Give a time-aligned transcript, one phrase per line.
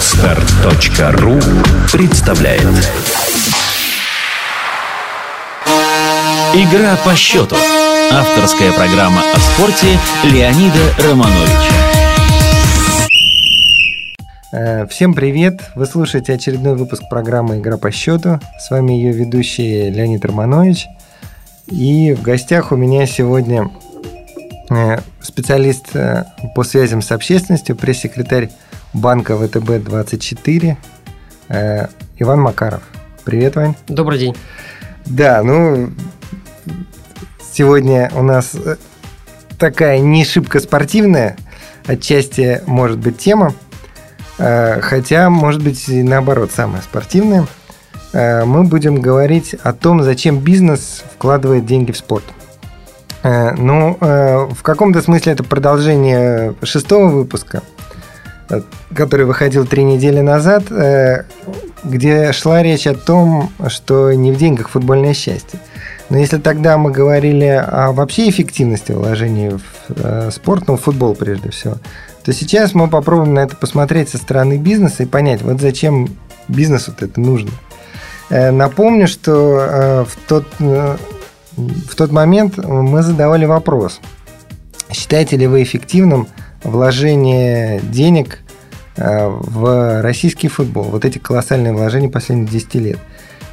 [0.00, 1.38] Отстар.ру
[1.92, 2.62] представляет
[6.54, 7.54] Игра по счету.
[8.10, 11.74] Авторская программа о спорте Леонида Романовича.
[14.52, 15.60] Э, Всем привет!
[15.74, 18.40] Вы слушаете очередной выпуск программы «Игра по счету».
[18.58, 20.86] С вами ее ведущий Леонид Романович.
[21.66, 23.68] И в гостях у меня сегодня
[24.70, 26.24] э, специалист э,
[26.54, 28.48] по связям с общественностью, пресс-секретарь
[28.92, 30.76] банка ВТБ-24
[32.18, 32.82] Иван Макаров.
[33.24, 33.74] Привет, Вань.
[33.88, 34.36] Добрый день.
[35.06, 35.90] Да, ну,
[37.52, 38.56] сегодня у нас
[39.58, 41.36] такая не шибко спортивная,
[41.86, 43.54] отчасти, может быть, тема,
[44.36, 47.46] хотя, может быть, и наоборот, самая спортивная.
[48.12, 52.24] Мы будем говорить о том, зачем бизнес вкладывает деньги в спорт.
[53.22, 57.62] Ну, в каком-то смысле это продолжение шестого выпуска–
[58.94, 61.24] который выходил три недели назад, э,
[61.84, 65.60] где шла речь о том, что не в деньгах футбольное счастье.
[66.08, 71.14] Но если тогда мы говорили о вообще эффективности вложений в э, спорт, ну, в футбол
[71.14, 71.76] прежде всего,
[72.24, 76.08] то сейчас мы попробуем на это посмотреть со стороны бизнеса и понять, вот зачем
[76.48, 77.50] бизнесу это нужно.
[78.28, 84.00] Э, напомню, что в тот, в тот момент мы задавали вопрос,
[84.92, 86.26] считаете ли вы эффективным
[86.62, 88.40] вложение денег
[88.96, 90.84] э, в российский футбол.
[90.84, 92.98] Вот эти колоссальные вложения последних 10 лет.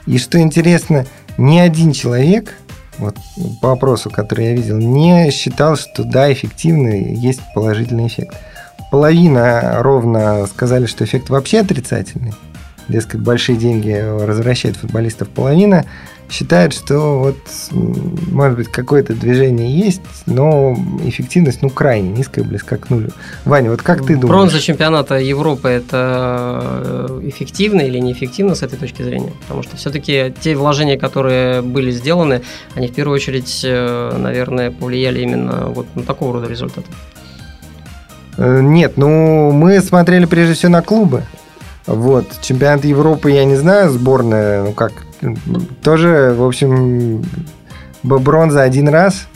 [0.05, 1.05] И что интересно,
[1.37, 2.53] ни один человек,
[2.97, 3.15] вот
[3.61, 8.35] по вопросу, который я видел, не считал, что да, эффективный, есть положительный эффект.
[8.91, 12.33] Половина ровно сказали, что эффект вообще отрицательный.
[12.87, 15.29] Дескать, большие деньги возвращают футболистов.
[15.29, 15.85] Половина
[16.29, 17.37] считает, что вот,
[17.71, 23.09] может быть, какое-то движение есть, но эффективность, ну, крайне низкая, близка к нулю.
[23.45, 24.27] Ваня, вот как ты думаешь?
[24.27, 29.31] Бронза чемпионата Европы– это эффективно или неэффективно с этой точки зрения?
[29.41, 32.41] Потому что все-таки те вложения, которые были сделаны,
[32.75, 36.87] они в первую очередь, э, наверное, повлияли именно вот на такого рода результаты.
[38.37, 41.23] Э, нет, ну, мы смотрели прежде всего на клубы.
[41.85, 45.06] Вот, чемпионат Европы, я не знаю, сборная, ну как,
[45.81, 47.23] тоже, в общем,
[48.03, 49.27] бронза один раз.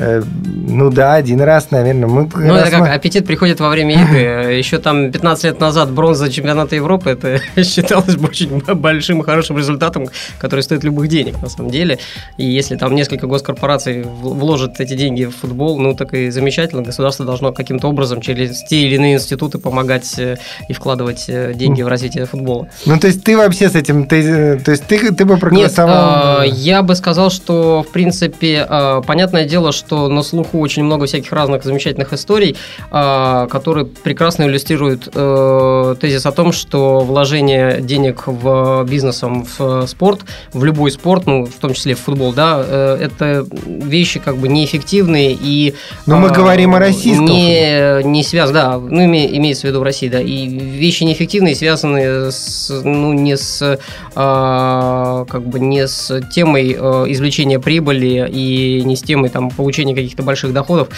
[0.00, 0.22] Э,
[0.66, 2.08] ну да, один раз, наверное.
[2.08, 4.54] Мы ну, это как, аппетит приходит во время игры.
[4.54, 9.58] Еще там 15 лет назад бронза чемпионата Европы, это считалось бы очень большим и хорошим
[9.58, 10.06] результатом,
[10.38, 11.98] который стоит любых денег, на самом деле.
[12.38, 16.82] И если там несколько госкорпораций вложат эти деньги в футбол, ну, так и замечательно.
[16.82, 21.82] Государство должно каким-то образом через те или иные институты помогать э, и вкладывать э, деньги
[21.82, 22.68] в развитие футбола.
[22.86, 26.42] Ну, то есть ты вообще с этим, ты, то есть ты, ты бы проголосовал?
[26.42, 28.66] Нет, я бы сказал, что, в принципе,
[29.06, 32.54] понятное дело, что что на слуху очень много всяких разных замечательных историй,
[32.92, 40.20] а, которые прекрасно иллюстрируют э, тезис о том, что вложение денег в бизнесом в спорт,
[40.52, 44.46] в любой спорт, ну, в том числе в футбол, да, э, это вещи как бы
[44.46, 45.74] неэффективные и...
[46.06, 49.82] Но мы а, говорим о российском не, не связаны, да, ну, имеется в виду в
[49.82, 53.76] России, да, и вещи неэффективные, связанные с, ну, не с,
[54.14, 59.79] а, как бы не с темой э, извлечения прибыли и не с темой там получения
[59.80, 60.88] получения каких-то больших доходов.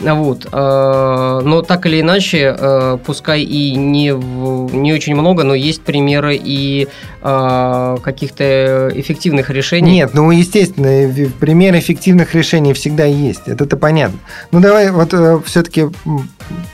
[0.00, 0.46] Вот.
[0.52, 4.08] Э, но так или иначе, э, пускай и не,
[4.76, 6.88] не очень много, но есть примеры и
[7.22, 9.92] э, каких-то эффективных решений.
[9.92, 13.42] Нет, ну, естественно, примеры эффективных решений всегда есть.
[13.46, 14.18] Это-то понятно.
[14.50, 15.14] Ну, давай вот
[15.46, 15.86] все-таки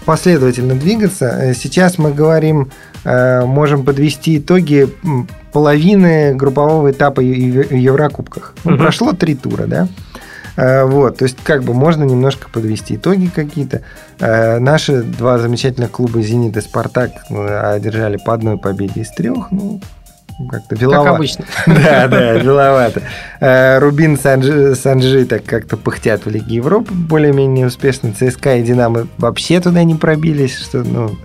[0.05, 1.55] последовательно двигаться.
[1.55, 2.71] Сейчас мы говорим,
[3.05, 4.89] можем подвести итоги
[5.53, 8.55] половины группового этапа в Еврокубках.
[8.65, 8.79] Ну, угу.
[8.79, 9.89] Прошло три тура, да?
[10.59, 13.83] Э, вот, то есть как бы можно немножко подвести итоги какие-то.
[14.19, 19.53] Э, наши два замечательных клуба «Зенит» и «Спартак» э, одержали по одной победе из трех.
[19.53, 19.81] Ну,
[20.51, 21.05] как-то виловато.
[21.05, 21.45] Как обычно.
[21.67, 23.03] Да, да, виловато.
[23.81, 28.13] Рубин Санджи, Санджи так как-то пыхтят в Лиге Европы более-менее успешно.
[28.13, 31.17] ЦСКА и Динамо вообще туда не пробились, что, ну,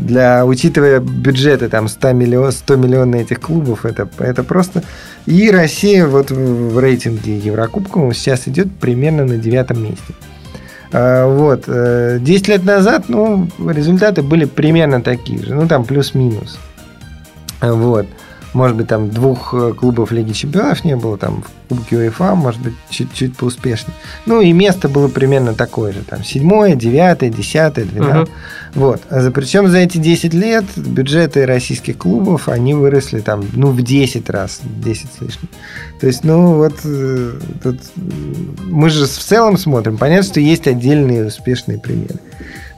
[0.00, 4.82] для, учитывая бюджеты там 100 миллион, 100 миллионов этих клубов, это, это просто...
[5.26, 10.14] И Россия вот в, рейтинге Еврокубков сейчас идет примерно на девятом месте.
[10.92, 11.64] А, вот.
[11.66, 11.68] 10
[12.48, 16.58] э, лет назад, ну, результаты были примерно такие же, ну, там плюс-минус.
[17.60, 18.06] Вот
[18.52, 22.60] может быть, там двух э, клубов Лиги Чемпионов не было, там в Кубке УЕФА, может
[22.60, 23.94] быть, чуть-чуть поуспешнее.
[24.26, 28.34] Ну, и место было примерно такое же, там, седьмое, девятое, десятое, двенадцатое.
[28.74, 29.02] Вот.
[29.08, 34.28] А причем за эти 10 лет бюджеты российских клубов, они выросли там, ну, в 10
[34.30, 35.48] раз, 10 с лишним.
[36.00, 37.32] То есть, ну, вот э,
[37.62, 37.78] тут
[38.66, 42.16] мы же в целом смотрим, понятно, что есть отдельные успешные примеры.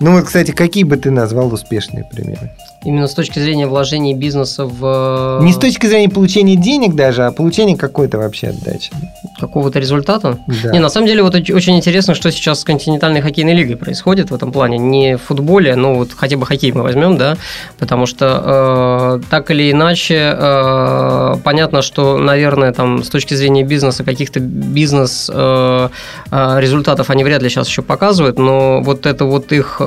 [0.00, 2.50] Ну вот, кстати, какие бы ты назвал успешные примеры?
[2.84, 5.40] Именно с точки зрения вложений бизнеса в...
[5.42, 8.90] Не с точки зрения получения денег даже, а получения какой-то вообще отдачи.
[9.38, 10.38] Какого-то результата?
[10.62, 10.70] Да.
[10.72, 14.34] Не, на самом деле вот очень интересно, что сейчас с континентальной хоккейной лигой происходит в
[14.34, 14.78] этом плане.
[14.78, 17.36] Не в футболе, ну вот хотя бы хоккей мы возьмем, да,
[17.78, 24.04] потому что э, так или иначе э, понятно, что, наверное, там с точки зрения бизнеса
[24.04, 25.88] каких-то бизнес э,
[26.30, 29.84] э, результатов они вряд ли сейчас еще показывают, но вот это вот их э,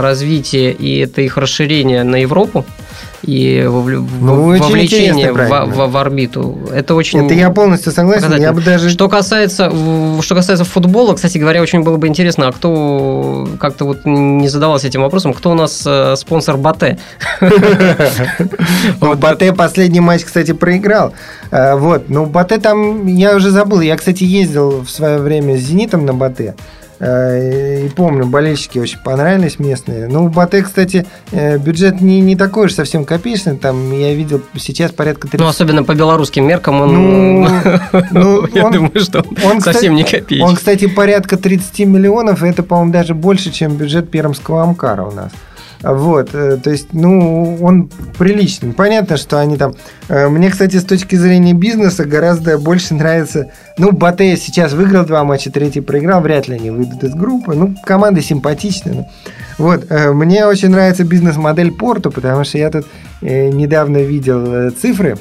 [0.00, 2.64] развитие и это их расширение на Европу,
[3.22, 3.62] и.
[3.64, 6.58] Ну, вовлечение в, в- в орбиту.
[6.72, 7.24] Это очень...
[7.24, 8.34] Это я полностью согласен.
[8.40, 8.90] Я бы даже...
[8.90, 9.72] Что касается,
[10.20, 14.88] что касается футбола, кстати говоря, очень было бы интересно, а кто как-то вот не задавался
[14.88, 16.98] этим вопросом, кто у нас э, спонсор Батэ?
[19.00, 21.12] Ну, Батэ последний матч, кстати, проиграл.
[21.50, 23.80] А, Вот, ну, Батэ там, я уже забыл.
[23.80, 26.54] Я, кстати, ездил в свое время с «Зенитом» на Батэ.
[27.00, 30.06] А, И помню, болельщики очень понравились местные.
[30.08, 33.56] Ну, Батэ, кстати, э, бюджет не, не такой уж совсем копеечный.
[33.56, 35.40] Там, я видел, сейчас порядка 30...
[35.40, 36.94] Ну, особенно по белорусским меркам он...
[36.94, 37.48] Ну,
[38.12, 40.40] ну, я он- думаю, что он, совсем не копеечный.
[40.48, 45.30] Он, кстати, порядка 30 миллионов, это, по-моему, даже больше, чем бюджет пермского Амкара у нас.
[45.84, 48.72] Вот, э, то есть, ну, он приличный.
[48.72, 49.74] Понятно, что они там...
[50.08, 53.50] э, Мне, кстати, с точки зрения бизнеса гораздо больше нравится...
[53.76, 57.54] Ну, Батэ сейчас выиграл два матча, третий проиграл, вряд ли они выйдут из группы.
[57.54, 59.10] Ну, команда симпатичная.
[59.58, 62.86] Вот, э, мне очень нравится бизнес-модель Порту, потому что я тут
[63.20, 65.16] недавно видел цифры.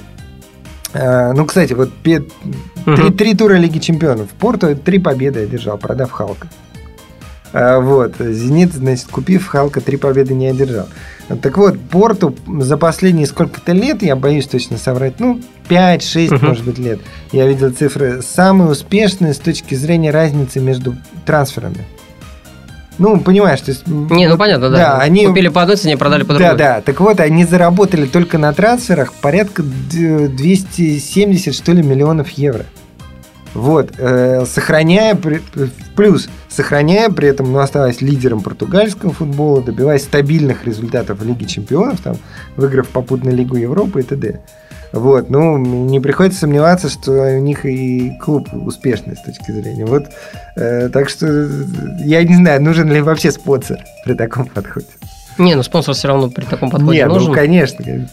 [0.94, 4.27] Ну, кстати, вот Три, три тура Лиги Чемпионов.
[4.39, 6.48] Порту три победы одержал, продав Халка.
[7.53, 8.15] А, Вот.
[8.19, 10.88] Зенит, значит, купив Халка, три победы не одержал.
[11.41, 15.39] Так вот, Порту за последние сколько-то лет, я боюсь точно соврать, ну,
[15.69, 16.45] 5-6, Мгм.
[16.47, 17.00] может быть, лет,
[17.31, 20.95] я видел цифры, самые успешные с точки зрения разницы между
[21.25, 21.85] трансферами.
[23.00, 23.88] Ну, понимаешь, то есть...
[23.88, 24.77] Не, ну понятно, да.
[24.77, 25.25] Да, они...
[25.25, 26.57] Купили по одной цене, продали по Да, другой.
[26.57, 26.81] да.
[26.81, 32.65] Так вот, они заработали только на трансферах порядка д- 270, что ли, миллионов евро.
[33.53, 35.41] Вот, э, сохраняя, при-
[35.95, 42.01] плюс, сохраняя при этом, ну, оставаясь лидером португальского футбола, добиваясь стабильных результатов в Лиге Чемпионов,
[42.01, 42.15] там,
[42.57, 44.39] выиграв попутно Лигу Европы и т.д.
[44.91, 49.85] Вот, ну, не приходится сомневаться, что у них и клуб успешный с точки зрения.
[49.85, 50.03] Вот,
[50.55, 51.47] э, так что
[52.00, 54.88] я не знаю, нужен ли вообще спонсор при таком подходе.
[55.39, 57.29] Не, ну спонсор все равно при таком подходе Нет, нужен.
[57.29, 57.83] ну конечно.
[57.83, 58.09] конечно.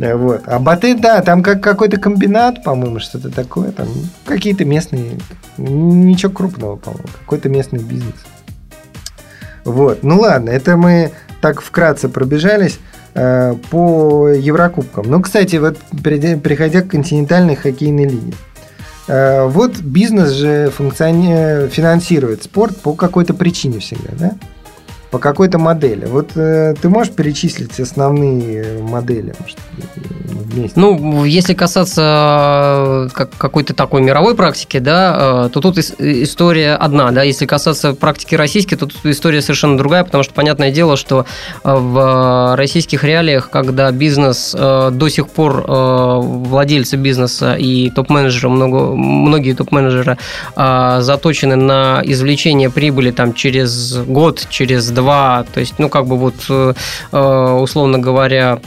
[0.00, 0.42] Вот.
[0.46, 3.70] А Батэ, да, там как какой-то комбинат, по-моему, что-то такое.
[3.70, 3.88] Там
[4.24, 5.18] какие-то местные,
[5.58, 8.14] ничего крупного, по-моему, какой-то местный бизнес.
[9.64, 10.02] Вот.
[10.02, 11.12] Ну ладно, это мы
[11.42, 12.78] так вкратце пробежались
[13.14, 15.10] э, по Еврокубкам.
[15.10, 18.32] Ну, кстати, вот переходя к континентальной хоккейной лиге.
[19.06, 21.68] Э, вот бизнес же функциони...
[21.68, 24.32] финансирует спорт по какой-то причине всегда, да?
[25.10, 26.06] По какой-то модели.
[26.06, 29.58] Вот э, ты можешь перечислить основные э, модели, может,
[30.50, 30.78] вместе?
[30.78, 36.74] Ну, если касаться э, как, какой-то такой мировой практики, да, э, то тут ис- история
[36.74, 37.24] одна, да.
[37.24, 41.26] Если касаться практики российской, то тут история совершенно другая, потому что понятное дело, что
[41.64, 48.48] э, в российских реалиях, когда бизнес э, до сих пор э, владельцы бизнеса и топ-менеджеры,
[48.48, 50.18] много, многие топ-менеджеры
[50.56, 54.99] э, заточены на извлечение прибыли там через год, через два,
[55.52, 56.74] то есть, ну, как бы вот, э,
[57.12, 58.60] э, условно говоря,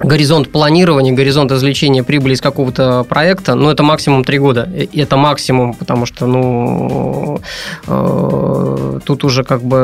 [0.00, 4.68] горизонт планирования, горизонт извлечения прибыли из какого-то проекта, ну, это максимум три года.
[4.74, 7.40] И это максимум, потому что, ну,
[7.86, 9.76] э, тут уже как бы...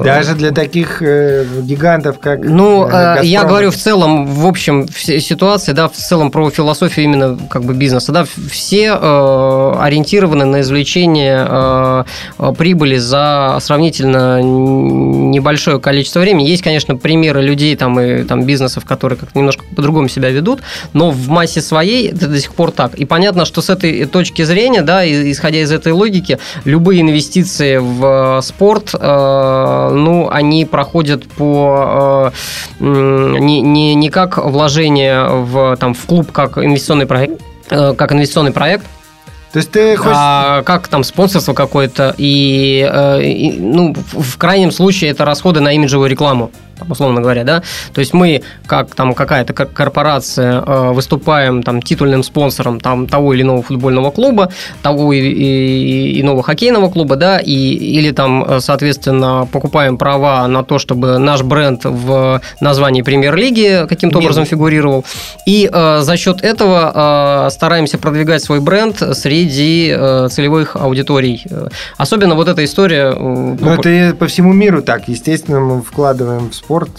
[0.00, 4.46] э, Даже для таких э, гигантов, как ну, э, э, я говорю в целом, в
[4.46, 9.74] общем, все ситуации, да, в целом про философию именно как бы бизнеса, да, все э,
[9.80, 12.04] ориентированы на извлечение э,
[12.56, 16.48] прибыли за сравнительно небольшое количество времени.
[16.48, 20.60] Есть, конечно, примеры людей там и там бизнесов, которые как-то немножко по-другому себя ведут,
[20.92, 22.94] но в массе своей это до сих пор так.
[22.94, 28.38] И понятно, что с этой точки зрения, да, исходя из этой логики, любые инвестиции в
[28.38, 32.32] э, спорт, э, ну, они проходят по
[32.80, 32.84] э,
[33.40, 37.40] не, не, не как вложение в, там, в клуб, как инвестиционный проект,
[37.70, 38.84] э, как инвестиционный проект,
[39.52, 40.12] То есть ты хочешь...
[40.14, 42.88] а как там спонсорство какое-то и,
[43.22, 46.50] и, ну в крайнем случае это расходы на имиджевую рекламу.
[46.80, 47.62] Там, условно говоря, да.
[47.92, 53.42] То есть мы, как там какая-то корпорация, э, выступаем там титульным спонсором там того или
[53.42, 54.50] иного футбольного клуба,
[54.82, 60.64] того и, и, иного хоккейного клуба, да, и, или там, э, соответственно, покупаем права на
[60.64, 65.04] то, чтобы наш бренд в названии премьер-лиги каким-то образом фигурировал.
[65.46, 71.44] И э, за счет этого э, стараемся продвигать свой бренд среди э, целевых аудиторий.
[71.98, 73.12] Особенно вот эта история...
[73.14, 75.08] Э, ну, это по всему миру так.
[75.08, 76.90] Естественно, мы вкладываем в спорт.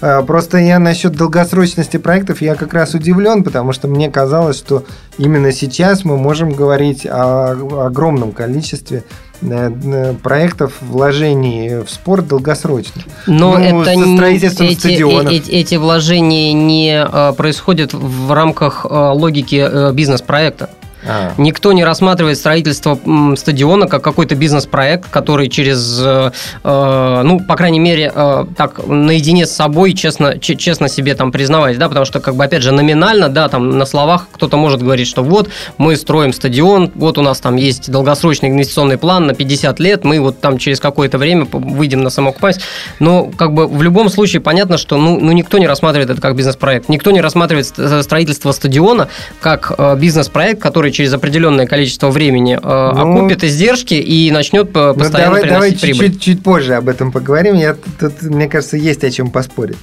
[0.00, 4.84] Э, просто я насчет долгосрочности проектов, я как раз удивлен, потому что мне казалось, что
[5.18, 9.04] именно сейчас мы можем говорить о огромном количестве
[9.42, 13.02] Э, проектов вложений в спорт долгосрочно.
[13.26, 15.32] Но ну, это со строительством эти, стадионов.
[15.32, 20.68] Эти, эти вложения не э, происходят в рамках э, логики бизнес-проекта.
[21.06, 21.32] А.
[21.38, 22.98] Никто не рассматривает строительство
[23.36, 26.30] стадиона как какой-то бизнес-проект, который через, э,
[26.62, 31.78] э, ну, по крайней мере, э, так, наедине с собой, честно, честно себе там признавать,
[31.78, 35.08] да, потому что, как бы, опять же, номинально, да, там на словах кто-то может говорить,
[35.08, 39.80] что вот, мы строим стадион, вот у нас там есть долгосрочный инвестиционный план на 50
[39.80, 42.60] лет, мы вот там через какое-то время выйдем на самоокупаемость,
[42.98, 46.36] но, как бы, в любом случае понятно, что, ну, ну никто не рассматривает это как
[46.36, 49.08] бизнес-проект, никто не рассматривает строительство стадиона
[49.40, 54.94] как бизнес-проект, который который через определенное количество времени э, ну, окупит издержки и начнет ну,
[54.94, 56.12] постоянно давай, давай прибыль.
[56.12, 57.54] Чуть, чуть позже об этом поговорим.
[57.54, 59.78] Я, тут, мне кажется, есть о чем поспорить.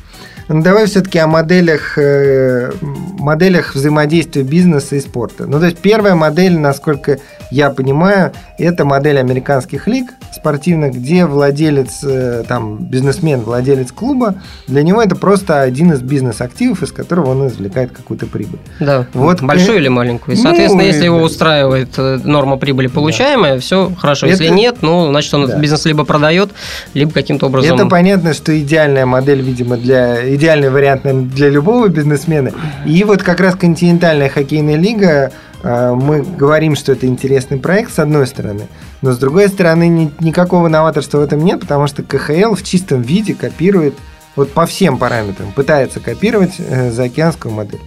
[0.50, 5.46] Ну, давай все-таки о моделях, э, моделях взаимодействия бизнеса и спорта.
[5.46, 7.20] Ну, то есть первая модель, насколько
[7.51, 14.36] я понимаю, это модель американских лиг спортивных, где владелец, э, там, бизнесмен, владелец клуба,
[14.68, 18.60] для него это просто один из бизнес-активов, из которого он извлекает какую-то прибыль.
[18.80, 20.38] Да, вот, большую или маленькую.
[20.38, 23.60] Соответственно, ну, если его устраивает э, норма прибыли получаемая, да.
[23.60, 24.27] все хорошо.
[24.27, 24.44] Это...
[24.44, 25.58] Если нет, ну, значит, он да.
[25.58, 26.51] бизнес либо продает,
[26.94, 27.75] либо каким-то образом...
[27.75, 32.51] Это понятно, что идеальная модель, видимо, для идеальный вариант наверное, для любого бизнесмена.
[32.86, 35.32] И вот как раз континентальная хоккейная лига,
[35.63, 38.67] э, мы говорим, что это интересный проект, с одной стороны.
[39.01, 43.01] Но с другой стороны, ни, никакого новаторства в этом нет, потому что КХЛ в чистом
[43.01, 43.96] виде копирует
[44.36, 47.82] вот по всем параметрам, пытается копировать э, заокеанскую модель.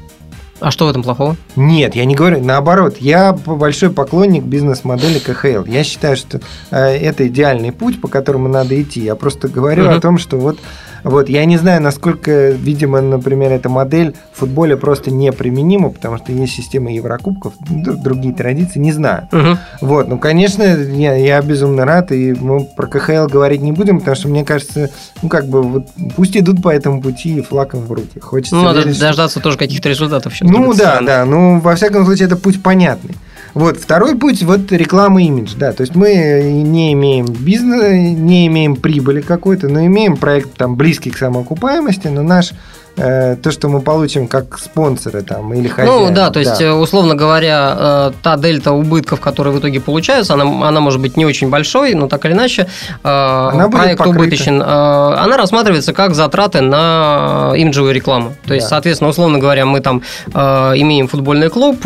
[0.61, 1.37] А что в этом плохого?
[1.57, 2.45] Нет, я не говорю.
[2.45, 5.65] Наоборот, я большой поклонник бизнес-модели КХЛ.
[5.65, 6.41] Я считаю, что
[6.71, 9.01] э, это идеальный путь, по которому надо идти.
[9.01, 9.97] Я просто говорю uh-huh.
[9.97, 10.59] о том, что вот
[11.05, 16.33] вот, я не знаю, насколько, видимо, например, эта модель в футболе просто неприменима, потому что
[16.33, 19.29] есть система Еврокубков, другие традиции, не знаю.
[19.33, 19.59] Угу.
[19.83, 24.17] Вот, ну, конечно, я, я безумно рад, и мы про КХЛ говорить не будем, потому
[24.17, 24.91] что, мне кажется,
[25.23, 28.21] ну, как бы, вот, пусть идут по этому пути и флаком в руки.
[28.21, 29.45] Хочется ну, надо верить, дождаться что...
[29.45, 30.35] тоже каких-то результатов.
[30.41, 33.17] Ну, да, да, ну, во всяком случае, это путь понятный.
[33.55, 36.15] Вот, второй путь, вот реклама имидж, да, то есть мы
[36.45, 37.10] не имеем
[37.41, 42.53] бизнеса, не имеем прибыли какой-то, но имеем проект там близкий к самоокупаемости, но наш
[43.01, 46.09] Э, то, что мы получим как спонсоры там или хозяева.
[46.09, 46.67] Ну да, то есть, да.
[46.67, 51.17] Э, условно говоря, э, та дельта убытков, которые в итоге получаются, она, она может быть
[51.17, 52.67] не очень большой, но так или иначе
[53.03, 54.61] она проект убыточен.
[54.63, 58.35] Она рассматривается как затраты на имиджевую рекламу.
[58.47, 58.71] То есть, да.
[58.71, 60.03] соответственно, условно говоря, мы там
[60.35, 61.81] имеем футбольный клуб,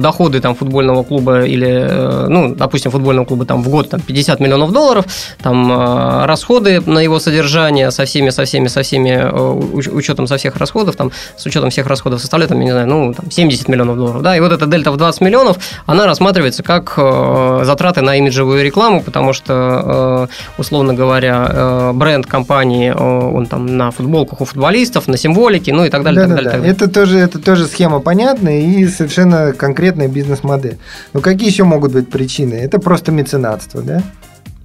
[0.00, 4.72] доходы там футбольного клуба или, ну, допустим, футбольного клуба там в год там 50 миллионов
[4.72, 5.04] долларов,
[5.42, 9.30] там расходы на его содержание со всеми, со всеми, со всеми
[9.94, 13.14] учетом со всех расходов, там, с учетом всех расходов составляет, там, я не знаю, ну,
[13.14, 16.94] там, 70 миллионов долларов, да, и вот эта дельта в 20 миллионов, она рассматривается как
[16.96, 23.46] э, затраты на имиджевую рекламу, потому что, э, условно говоря, э, бренд компании, э, он
[23.46, 26.44] там на футболках у футболистов, на символике, ну и так далее, да, так, да, далее,
[26.44, 26.50] да.
[26.52, 26.74] так далее.
[26.74, 30.78] Это тоже, это тоже схема понятная и совершенно конкретная бизнес-модель.
[31.12, 32.54] Но какие еще могут быть причины?
[32.54, 34.02] Это просто меценатство, да?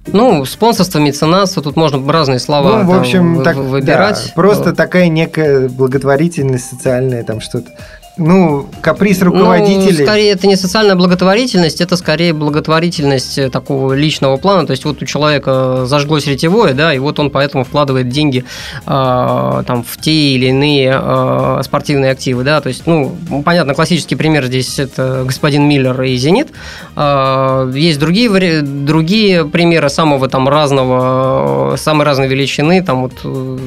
[0.06, 4.24] Ну, спонсорство, меценатство, тут можно разные слова ну, в общем, там, так, выбирать.
[4.26, 7.70] Да, просто такая некая благотворительность социальная, там что-то
[8.16, 9.98] ну, каприз руководителей.
[9.98, 14.66] Ну, скорее, это не социальная благотворительность, это скорее благотворительность э, такого личного плана.
[14.66, 18.44] То есть, вот у человека зажглось ретевое, да, и вот он поэтому вкладывает деньги
[18.86, 22.60] э, там, в те или иные э, спортивные активы, да.
[22.60, 26.52] То есть, ну, понятно, классический пример здесь это господин Миллер и Зенит.
[26.94, 32.80] Э, есть другие, другие примеры самого там разного, самой разной величины.
[32.80, 33.58] Там вот э,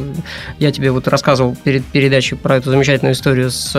[0.60, 3.76] я тебе вот рассказывал перед передачей про эту замечательную историю с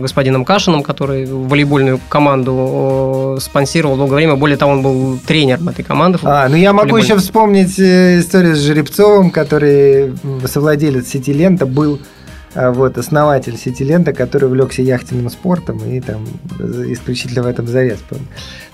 [0.00, 4.36] господином Кашином, который волейбольную команду спонсировал долгое время.
[4.36, 6.18] Более того, он был тренером этой команды.
[6.22, 10.14] А, ну я могу еще вспомнить э, историю с Жеребцовым, который
[10.46, 12.00] совладелец сети Лента был
[12.56, 16.24] а, вот, основатель сети Лента, который увлекся яхтенным спортом и там
[16.88, 17.98] исключительно в этом завес.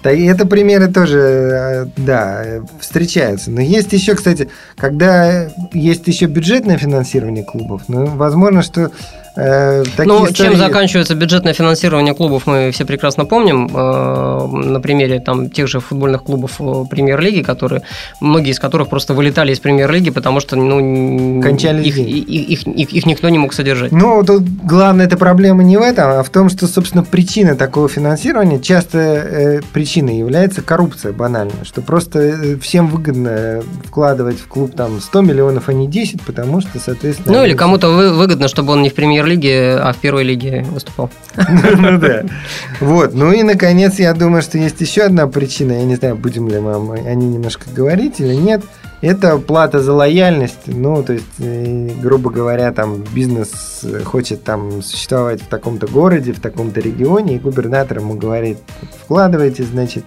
[0.03, 3.51] Так, и это примеры тоже, да, встречаются.
[3.51, 8.93] Но есть еще, кстати, когда есть еще бюджетное финансирование клубов, ну, возможно, что
[9.35, 10.33] Э, ну, истории...
[10.35, 13.71] чем заканчивается бюджетное финансирование клубов, мы все прекрасно помним.
[13.73, 17.83] Э, на примере там, тех же футбольных клубов э, премьер-лиги, которые,
[18.21, 22.93] многие из которых просто вылетали из премьер-лиги, потому что ну, Кончались их, их, их, их,
[22.93, 23.93] их никто не мог содержать.
[23.93, 27.89] Ну, тут главная эта проблема не в этом, а в том, что, собственно, причина такого
[27.89, 35.01] финансирования, часто э, причиной является коррупция банально, что просто всем выгодно вкладывать в клуб там
[35.01, 37.39] 100 миллионов, а не 10, потому что, соответственно...
[37.39, 41.11] Ну, или кому-то выгодно, чтобы он не в премьер премьер-лиге, а в первой лиге выступал.
[41.37, 42.25] Ну да.
[42.81, 43.15] Вот.
[43.15, 45.73] Ну и, наконец, я думаю, что есть еще одна причина.
[45.73, 48.63] Я не знаю, будем ли мы о ней немножко говорить или нет.
[49.01, 50.67] Это плата за лояльность.
[50.67, 56.41] Ну, то есть, э, грубо говоря, там бизнес хочет там существовать в таком-то городе, в
[56.41, 58.59] таком-то регионе, и губернатор ему говорит,
[59.05, 60.05] вкладывайте, значит,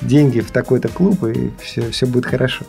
[0.00, 2.64] деньги в такой-то клуб, и все, все будет хорошо.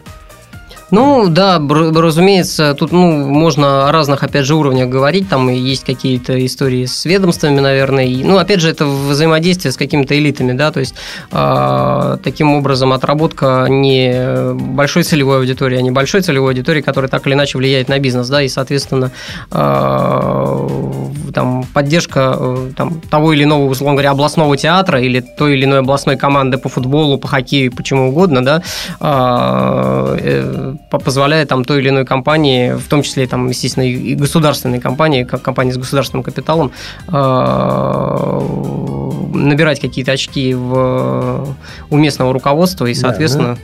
[0.91, 6.45] Ну, да, разумеется, тут ну, можно о разных, опять же, уровнях говорить, там есть какие-то
[6.45, 10.81] истории с ведомствами, наверное, и, ну, опять же, это взаимодействие с какими-то элитами, да, то
[10.81, 10.95] есть
[11.31, 17.25] э, таким образом отработка не большой целевой аудитории, а не большой целевой аудитории, которая так
[17.25, 19.11] или иначе влияет на бизнес, да, и, соответственно,
[19.49, 20.67] э,
[21.33, 25.79] там, поддержка э, там, того или иного, условно говоря, областного театра или той или иной
[25.79, 28.61] областной команды по футболу, по хоккею, почему угодно, да,
[28.99, 35.23] э, позволяет там той или иной компании, в том числе, там, естественно, и государственной компании,
[35.23, 36.71] как компании с государственным капиталом,
[37.07, 37.11] э,
[39.33, 41.55] набирать какие-то очки в,
[41.89, 43.57] у местного руководства и, соответственно,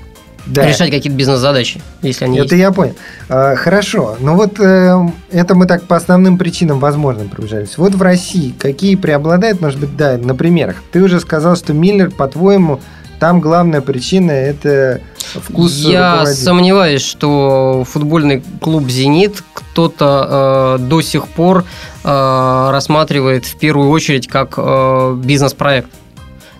[0.47, 0.67] да, да.
[0.69, 2.61] решать какие-то бизнес-задачи, если они Это есть.
[2.61, 2.95] я понял.
[3.27, 4.15] А, хорошо.
[4.19, 4.95] Ну вот э,
[5.29, 7.77] это мы так по основным причинам возможным пробежались.
[7.77, 10.77] Вот в России какие преобладают, может быть, да, на примерах.
[10.91, 12.79] Ты уже сказал, что Миллер, по-твоему,
[13.19, 15.01] там главная причина– это
[15.35, 21.65] вкус Я сомневаюсь, что футбольный клуб «Зенит» кто-то э, до сих пор
[22.03, 25.89] э, рассматривает в первую очередь как э, бизнес-проект.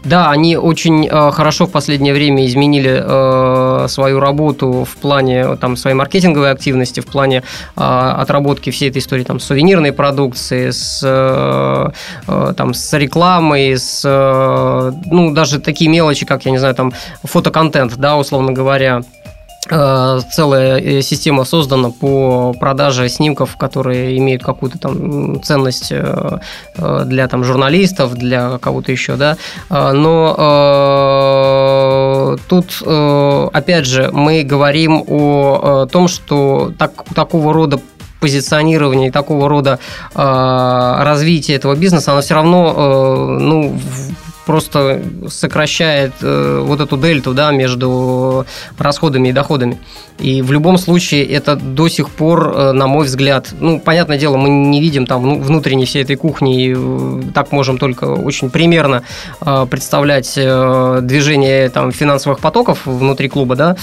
[0.08, 5.76] Да, они очень э, хорошо в последнее время изменили э, свою работу в плане там,
[5.76, 7.44] своей маркетинговой активности, в плане
[7.76, 11.94] э, отработки всей этой истории там, с сувенирной продукцией, с,
[12.26, 14.04] там, с рекламой, с
[15.06, 19.02] ну, даже такие мелочи, как, я не знаю, там, фотоконтент, да, условно говоря.
[19.70, 26.40] Э, целая э, система создана по продаже снимков, которые имеют какую-то там ценность э,
[27.06, 29.38] для там журналистов, для кого-то еще, да.
[29.70, 30.36] Но
[32.48, 32.82] тут,
[33.53, 37.80] опять же, мы говорим о том, что так, такого рода
[38.20, 39.80] позиционирование и такого рода
[40.16, 43.80] э, развитие этого бизнеса, оно все равно э, ну,
[44.48, 48.46] просто сокращает э, вот эту дельту да, между
[48.79, 49.77] расходами и доходами.
[50.20, 54.38] И в любом случае это до сих пор, э, на мой взгляд, ну, понятное дело,
[54.38, 58.50] мы не видим там ну, внутренней всей этой кухни, и э, так можем только очень
[58.50, 59.03] примерно
[59.70, 63.75] представлять движение там, финансовых потоков внутри клуба, да,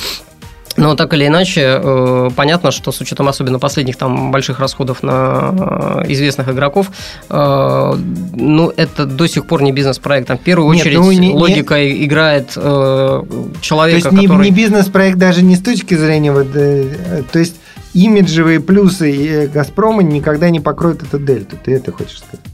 [0.85, 6.03] но так или иначе, э, понятно, что с учетом особенно последних там больших расходов на
[6.05, 6.90] э, известных игроков,
[7.31, 7.94] э,
[8.35, 10.29] ну, это до сих пор не бизнес-проект.
[10.29, 12.05] Там, в первую Нет, очередь, ну, не, логика не...
[12.05, 14.44] играет человека, то есть который...
[14.44, 16.33] не, не бизнес-проект даже не с точки зрения...
[16.33, 17.57] Вот, то есть
[17.94, 21.57] имиджевые плюсы «Газпрома» никогда не покроют эту дельту.
[21.64, 22.44] Ты это хочешь сказать?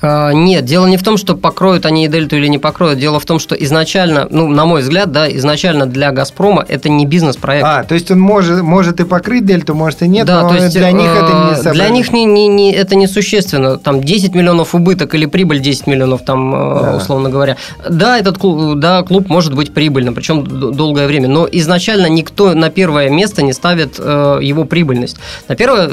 [0.00, 2.98] А, нет, дело не в том, что покроют они и дельту или не покроют.
[2.98, 7.04] Дело в том, что изначально, ну, на мой взгляд, да, изначально для Газпрома это не
[7.04, 7.64] бизнес-проект.
[7.66, 10.54] А, то есть он может, может и покрыть дельту, может и нет, да, но то
[10.54, 11.74] есть, для них это не собрано.
[11.74, 13.76] Для них не, не, не, это не существенно.
[13.78, 16.96] Там 10 миллионов убыток или прибыль 10 миллионов, там, э, да.
[16.96, 17.56] условно говоря.
[17.88, 22.70] Да, этот клуб, да, клуб может быть прибыльным, причем долгое время, но изначально никто на
[22.70, 25.16] первое место не ставит э, его прибыльность.
[25.48, 25.88] На первое,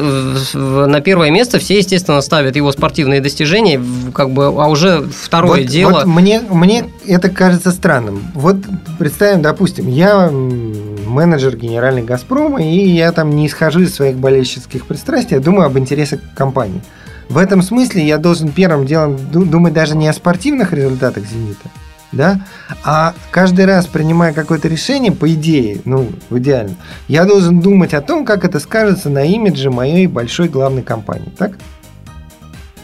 [0.53, 3.79] на первое место все, естественно, ставят его спортивные достижения,
[4.13, 5.91] как бы, а уже второе вот, дело.
[5.91, 8.21] Вот мне, мне это кажется странным.
[8.33, 8.57] Вот
[8.99, 15.35] представим, допустим, я менеджер генеральный Газпрома, и я там не исхожу из своих болельщических пристрастий,
[15.35, 16.81] я думаю об интересах компании.
[17.29, 21.69] В этом смысле я должен первым делом думать даже не о спортивных результатах «Зенита»,
[22.11, 22.41] да,
[22.83, 26.75] а каждый раз, принимая какое-то решение, по идее, ну, в идеале,
[27.07, 31.53] я должен думать о том, как это скажется на имидже моей большой главной компании, так?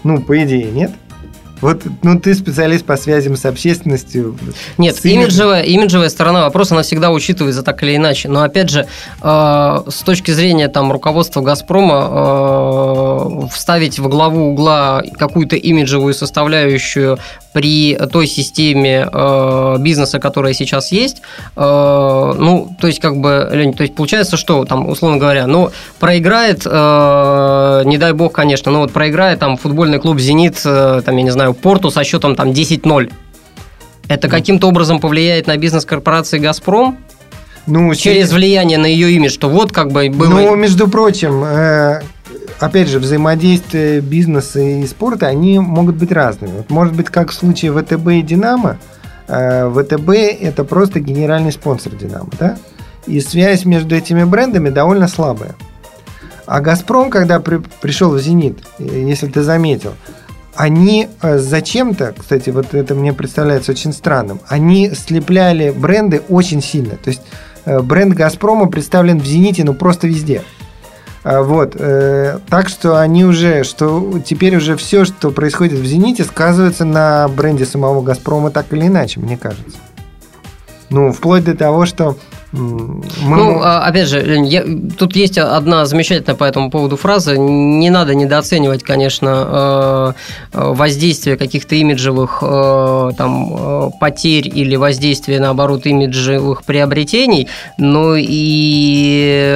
[0.04, 0.92] Ну, по идее, нет?
[1.62, 4.36] Вот, ну, ты специалист по связям с общественностью.
[4.78, 8.30] Нет, с имиджевая, имиджевая сторона вопроса, она всегда учитывается так или иначе.
[8.30, 8.88] Но, опять же,
[9.22, 17.20] э, с точки зрения там, руководства «Газпрома», э, вставить в главу угла какую-то имиджевую составляющую
[17.54, 21.22] при той системе э, бизнеса, которая сейчас есть,
[21.56, 25.72] э, ну, то есть, как бы, Лень, то есть, получается, что, там, условно говоря, ну,
[26.00, 31.18] проиграет, э, не дай бог, конечно, но вот проиграет там футбольный клуб «Зенит», э, там,
[31.18, 33.12] я не знаю, Порту со счетом там 10-0.
[34.08, 36.98] Это каким-то образом повлияет на бизнес корпорации «Газпром»?
[37.68, 40.30] Ну, через влияние на ее имидж, что вот как бы было...
[40.30, 42.02] Ну, между прочим, э,
[42.60, 46.58] опять же, взаимодействие бизнеса и спорта, они могут быть разными.
[46.58, 48.78] Вот может быть, как в случае ВТБ и Динамо,
[49.28, 50.10] э, ВТБ
[50.42, 52.58] это просто генеральный спонсор Динамо, да?
[53.08, 55.56] И связь между этими брендами довольно слабая.
[56.46, 59.94] А Газпром, когда при, пришел в Зенит, э, если ты заметил,
[60.56, 66.98] они э, зачем-то, кстати, вот это мне представляется очень странным, они слепляли бренды очень сильно.
[66.98, 67.22] То есть
[67.66, 70.42] бренд Газпрома представлен в Зените, ну просто везде.
[71.24, 71.76] А, вот.
[71.78, 77.28] Э, так что они уже, что теперь уже все, что происходит в «Зените», сказывается на
[77.28, 79.78] бренде самого «Газпрома» так или иначе, мне кажется.
[80.90, 82.18] Ну, вплоть до того, что
[82.52, 83.38] мы...
[83.38, 84.64] Ну, а, опять же, я,
[84.98, 87.38] тут есть одна замечательная по этому поводу фраза.
[87.38, 90.14] Не надо недооценивать, конечно,
[90.54, 99.52] э, э, воздействие каких-то имиджевых э, там, потерь или воздействие, наоборот, имиджевых приобретений, но и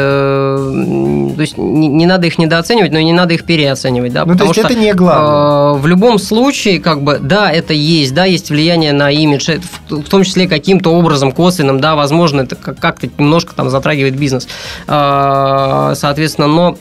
[1.36, 4.14] то есть не надо их недооценивать, но и не надо их переоценивать.
[4.14, 5.74] Да, ну, то есть что, это не главное.
[5.82, 9.50] В любом случае, как бы, да, это есть, да, есть влияние на имидж,
[9.90, 14.48] в том числе каким-то образом косвенным, да, возможно, это как как-то немножко там затрагивает бизнес.
[14.88, 16.78] А, соответственно, но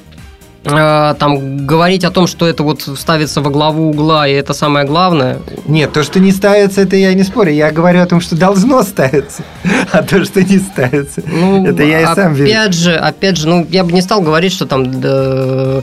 [0.64, 5.38] там говорить о том, что это вот ставится во главу угла, и это самое главное.
[5.66, 7.53] Нет, то, что не ставится, это я не спорю.
[7.53, 9.42] Я говорю о том, что должно ставиться,
[9.92, 12.50] а то, что не ставится, ну, это я и сам верю.
[12.50, 15.83] Опять же, опять же, ну, я бы не стал говорить, что там, да,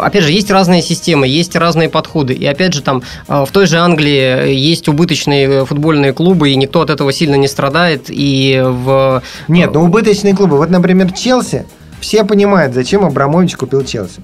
[0.00, 2.34] опять же, есть разные системы, есть разные подходы.
[2.34, 6.90] И опять же, там, в той же Англии есть убыточные футбольные клубы, и никто от
[6.90, 8.06] этого сильно не страдает.
[8.08, 9.22] И в...
[9.48, 10.56] Нет, ну убыточные клубы.
[10.56, 11.64] Вот, например, Челси,
[12.00, 14.20] все понимают, зачем Абрамович купил Челси.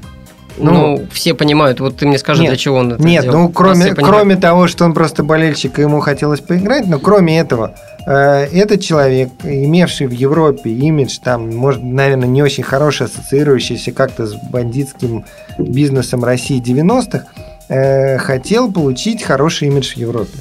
[0.59, 1.81] Ну, ну, все понимают.
[1.81, 3.41] Вот ты мне скажи, нет, для чего он это Нет, сделал.
[3.41, 7.75] ну, кроме, кроме того, что он просто болельщик, и ему хотелось поиграть, но кроме этого,
[8.07, 14.27] э, этот человек, имевший в Европе имидж, там, может, наверное, не очень хороший, ассоциирующийся как-то
[14.27, 15.25] с бандитским
[15.59, 17.25] бизнесом России 90-х,
[17.69, 20.39] э, хотел получить хороший имидж в Европе.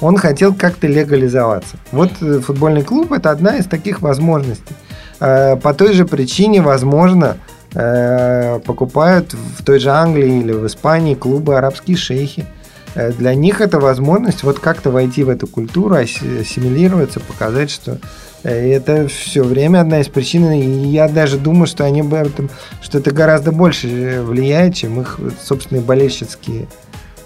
[0.00, 1.76] Он хотел как-то легализоваться.
[1.92, 4.74] Вот э, футбольный клуб– это одна из таких возможностей.
[5.22, 7.36] Э, по той же причине, возможно,
[7.74, 12.44] э, покупают в той же Англии или в Испании клубы арабские шейхи.
[12.96, 17.98] Э, для них это возможность вот как-то войти в эту культуру, ассимилироваться, показать, что
[18.42, 20.50] это все время одна из причин.
[20.50, 25.20] И я даже думаю, что они об этом, что это гораздо больше влияет, чем их
[25.40, 26.66] собственные болельщицкие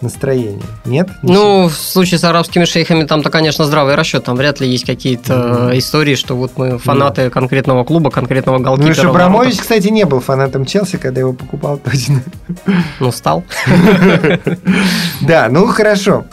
[0.02, 0.62] настроение.
[0.84, 1.08] Нет?
[1.22, 4.24] Не ну, в случае с арабскими шейхами там-то, конечно, здравый расчет.
[4.24, 5.78] Там вряд ли есть какие-то mm-hmm.
[5.78, 7.30] истории, что вот мы фанаты mm-hmm.
[7.30, 8.88] конкретного клуба, конкретного голкипера.
[8.88, 12.22] Ну, Шабрамович, кстати, не был фанатом Челси, когда его покупал точно.
[13.00, 13.44] Ну, стал.
[15.20, 16.24] Да, ну хорошо.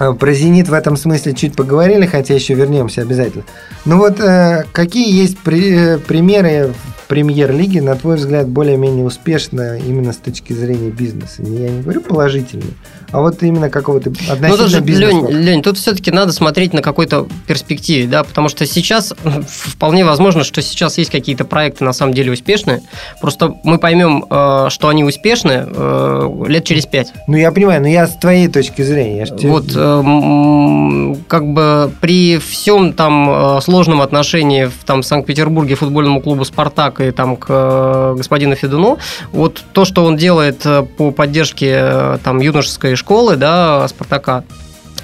[0.00, 3.44] А, про «Зенит» в этом смысле чуть поговорили, хотя еще вернемся обязательно.
[3.84, 6.72] Ну вот, э, какие есть при, э, примеры
[7.06, 11.42] премьер-лиги, на твой взгляд, более-менее успешно именно с точки зрения бизнеса?
[11.42, 12.64] Я не говорю положительно,
[13.12, 15.10] а вот именно какого-то относительно ну, тоже, бизнеса.
[15.10, 19.12] Лень, Лень, тут все-таки надо смотреть на какой-то перспективе, да, потому что сейчас
[19.48, 22.82] вполне возможно, что сейчас есть какие-то проекты на самом деле успешные,
[23.20, 27.12] просто мы поймем, э, что они успешны э, лет через пять.
[27.26, 29.26] Ну, я понимаю, но я с твоей точки зрения.
[29.26, 36.44] Я вот, э, как бы при всем там сложном отношении в там, Санкт-Петербурге футбольному клубу
[36.44, 38.98] «Спартак» и там к господину Федуну.
[39.32, 40.64] Вот то, что он делает
[40.96, 44.44] по поддержке там юношеской школы, да, Спартака,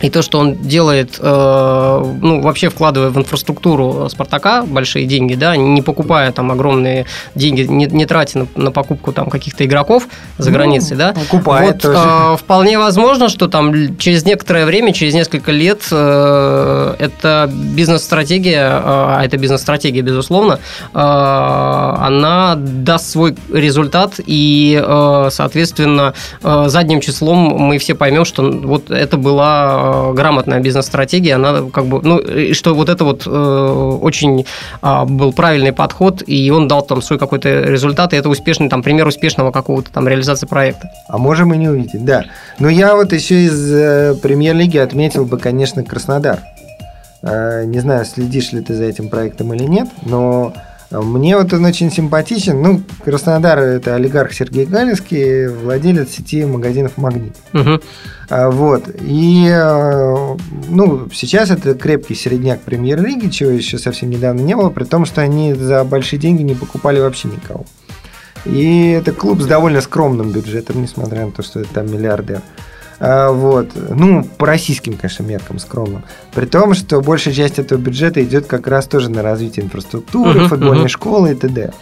[0.02, 5.56] и то, что он делает, э, ну, вообще вкладывая в инфраструктуру Спартака большие деньги, да,
[5.56, 10.50] не покупая там огромные деньги, не, не тратя на, на покупку там каких-то игроков за
[10.50, 11.14] ну, границей, да.
[11.14, 11.98] Покупает вот, тоже.
[11.98, 19.22] Э, вполне возможно, что там через некоторое время, через несколько лет э, эта бизнес-стратегия, а
[19.24, 20.58] это бизнес-стратегия, безусловно,
[20.92, 24.82] она даст свой результат, и,
[25.30, 31.86] соответственно, задним числом мы все поймем, что вот это была э, грамотная бизнес-стратегия, она как
[31.86, 34.46] бы, ну, и что вот это вот э, очень
[34.82, 38.82] э, был правильный подход, и он дал там свой какой-то результат, и это успешный, там,
[38.82, 40.90] пример успешного какого-то там реализации проекта.
[41.08, 42.24] А можем и не увидеть, да.
[42.58, 46.40] Но я вот еще из э, премьер-лиги отметил бы, конечно, Краснодар.
[47.22, 50.52] Не знаю, следишь ли ты за этим проектом или нет, но
[50.90, 52.62] мне вот он очень симпатичен.
[52.62, 57.36] Ну, Краснодар– это олигарх Сергей Галинский, владелец сети магазинов «Магнит».
[57.52, 57.80] Угу.
[58.30, 58.84] Вот.
[59.00, 60.36] И э,
[60.68, 65.20] ну, сейчас это крепкий середняк премьер-лиги, чего еще совсем недавно не было, при том, что
[65.20, 67.64] они за большие деньги не покупали вообще никого.
[68.44, 72.42] И это клуб с довольно скромным бюджетом, несмотря на то, что это там миллиардер.
[72.98, 73.70] А, вот.
[73.74, 76.04] Ну, по российским, конечно, меркам скромным.
[76.34, 80.48] При том, что большая часть этого бюджета идет как раз тоже на развитие инфраструктуры, uh-huh,
[80.48, 80.88] футбольной uh-huh.
[80.88, 81.72] школы и т.д.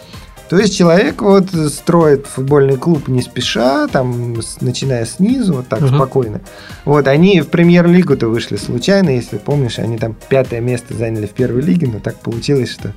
[0.50, 5.96] То есть человек вот строит футбольный клуб не спеша, там, начиная снизу, вот так uh-huh.
[5.96, 6.40] спокойно.
[6.85, 11.62] Вот, они в премьер-лигу-то вышли случайно, если помнишь, они там пятое место заняли в первой
[11.62, 12.92] лиге, но так получилось, что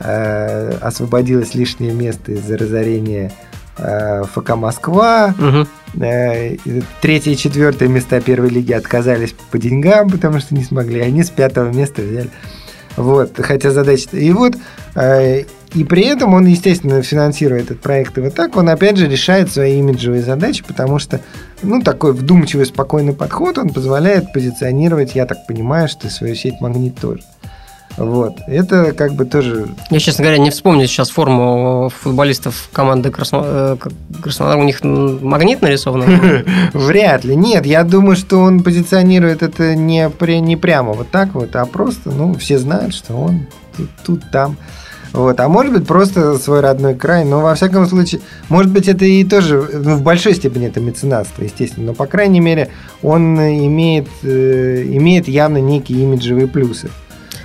[0.00, 3.30] э, освободилось лишнее место из-за разорения
[3.78, 5.34] Э, ФК Москва.
[5.38, 5.66] Угу.
[5.96, 11.00] Третье и четвертое места первой лиги отказались по деньгам, потому что не смогли.
[11.00, 12.30] Они с пятого места взяли.
[12.96, 14.08] Вот, хотя задача...
[14.12, 14.54] И вот,
[14.94, 19.06] э, и при этом он, естественно, финансирует этот проект и вот так, он опять же
[19.06, 21.20] решает свои имиджевые задачи, потому что,
[21.62, 26.98] ну, такой вдумчивый, спокойный подход, он позволяет позиционировать, я так понимаю, что свою сеть «Магнит»
[26.98, 27.20] тоже.
[27.96, 28.40] Вот.
[28.46, 29.68] Это как бы тоже...
[29.90, 33.42] Я, честно говоря, не вспомню сейчас форму футболистов команды Красно...
[33.44, 33.76] Э,
[34.22, 34.58] Краснодар.
[34.58, 36.04] У них магнит нарисован?
[36.74, 37.34] Вряд ли.
[37.34, 40.40] Нет, я думаю, что он позиционирует это не, при...
[40.40, 44.56] не прямо вот так вот, а просто, ну, все знают, что он тут, тут там.
[45.12, 45.40] Вот.
[45.40, 47.24] А может быть, просто свой родной край.
[47.24, 51.42] Но, во всяком случае, может быть, это и тоже ну, в большой степени это меценатство,
[51.42, 51.86] естественно.
[51.86, 52.68] Но, по крайней мере,
[53.02, 56.90] он имеет, э, имеет явно некие имиджевые плюсы.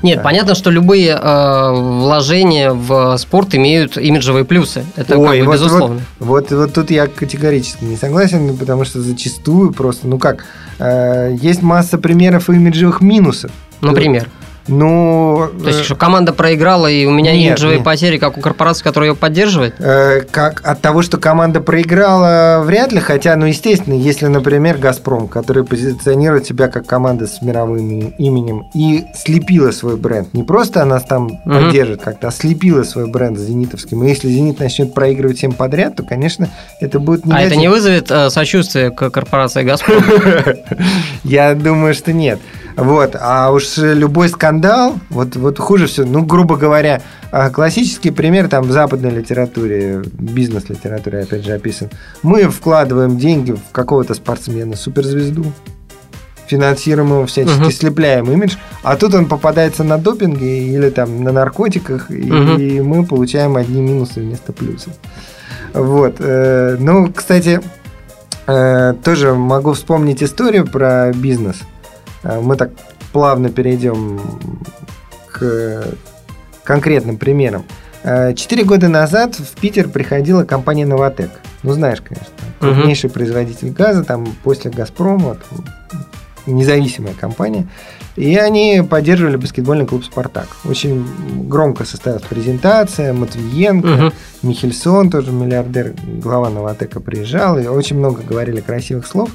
[0.01, 0.23] Нет, да.
[0.23, 4.85] понятно, что любые э, вложения в спорт имеют имиджевые плюсы.
[4.95, 6.01] Это Ой, как бы вот, безусловно.
[6.19, 10.45] Вот, вот, вот тут я категорически не согласен, потому что зачастую просто, ну как,
[10.79, 13.51] э, есть масса примеров имиджевых минусов.
[13.81, 14.29] Например?
[14.67, 15.49] Ну...
[15.61, 17.85] То есть, э, что команда проиграла, и у меня нет, имиджевые нет.
[17.85, 19.75] потери, как у корпорации, которая ее поддерживает?
[19.79, 22.99] Э, как от того, что команда проиграла, вряд ли.
[22.99, 29.05] Хотя, ну, естественно, если, например, «Газпром», который позиционирует себя как команда с мировым именем и
[29.15, 31.39] слепила свой бренд, не просто она там угу.
[31.45, 34.03] поддержит как-то, а слепила свой бренд с «Зенитовским».
[34.03, 37.43] И если «Зенит» начнет проигрывать всем подряд, то, конечно, это будет негатив.
[37.43, 40.03] А это не вызовет э, сочувствие к корпорации «Газпром»?
[41.23, 42.39] Я думаю, что нет.
[42.75, 43.15] Вот.
[43.19, 48.63] А уж любой скандал, вот, вот хуже все, ну, грубо говоря, а, классический пример там
[48.63, 51.89] в западной литературе, бизнес-литературе, опять же, описан.
[52.23, 55.45] Мы вкладываем деньги в какого-то спортсмена, суперзвезду,
[56.47, 57.71] финансируем его всячески, uh-huh.
[57.71, 62.61] слепляем имидж, а тут он попадается на допинге или там на наркотиках, uh-huh.
[62.61, 64.93] и мы получаем одни минусы вместо плюсов.
[65.73, 66.15] Вот.
[66.19, 67.61] Э, ну, кстати,
[68.47, 71.57] э, тоже могу вспомнить историю про бизнес–
[72.23, 72.71] мы так
[73.11, 74.19] плавно перейдем
[75.31, 75.83] к
[76.63, 77.65] конкретным примерам.
[78.03, 81.31] Э, четыре года назад в Питер приходила компания «Новотек».
[81.63, 83.13] Ну, знаешь, конечно, крупнейший uh-huh.
[83.13, 85.65] производитель газа, там после «Газпрома», там,
[86.47, 87.67] независимая компания.
[88.15, 90.47] И они поддерживали баскетбольный клуб «Спартак».
[90.65, 91.05] Очень
[91.47, 94.13] громко состоялась презентация, Матвиенко, uh-huh.
[94.41, 99.29] Михельсон, тоже миллиардер, глава «Новотека» приезжал, и очень много говорили красивых слов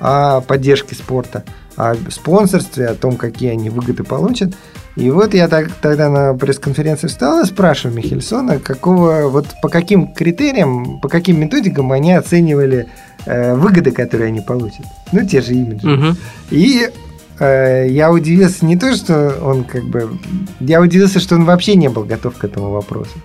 [0.00, 1.44] о поддержке спорта
[1.78, 4.52] о спонсорстве, о том, какие они выгоды получат.
[4.96, 10.12] И вот я так, тогда на пресс-конференции встал и спрашиваю Михельсона, какого, вот по каким
[10.12, 12.88] критериям, по каким методикам они оценивали
[13.26, 14.86] э, выгоды, которые они получат.
[15.12, 15.88] Ну, те же имиджи.
[15.88, 16.16] Угу.
[16.50, 16.90] И
[17.38, 20.18] э, я удивился не то, что он как бы...
[20.58, 23.18] Я удивился, что он вообще не был готов к этому вопросу.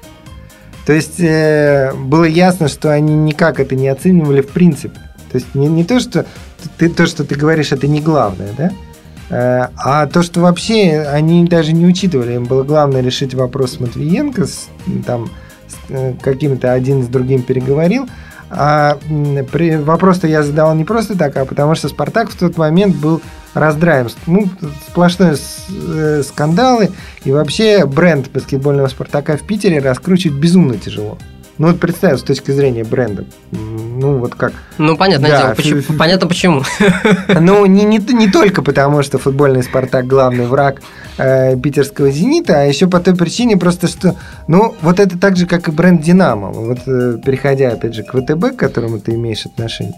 [0.86, 5.00] То есть э, было ясно, что они никак это не оценивали в принципе.
[5.34, 6.28] То есть не, не то, что
[6.78, 8.72] ты, то, что ты говоришь, это не главное, да?
[9.32, 13.80] Э, а то, что вообще они даже не учитывали, им было главное решить вопрос с
[13.80, 14.70] Матвиенко, с,
[15.08, 15.32] там
[15.68, 18.08] с э, каким-то один с другим переговорил,
[18.52, 23.20] а вопрос-то я задал не просто так, а потому что Спартак в тот момент был
[23.56, 24.10] раздраем.
[24.28, 24.48] Ну,
[24.88, 26.92] сплошные э, скандалы,
[27.24, 31.18] и вообще бренд баскетбольного Спартака в Питере раскручивать безумно тяжело.
[31.58, 33.26] Ну вот представь, с точки зрения бренда.
[34.04, 34.52] Ну, вот как...
[34.78, 35.56] Ну, понятное Да, дело.
[35.56, 36.64] Почему- Понятно почему.
[37.40, 40.82] Ну, не, не, не только потому, что футбольный «Спартак» главный враг
[41.18, 44.16] э, питерского «Зенита», а еще по той причине просто, что,
[44.48, 46.50] ну, вот это так же, как и бренд «Динамо».
[46.52, 49.94] Вот, э, переходя, опять же, к ВТБ, к которому ты имеешь отношение,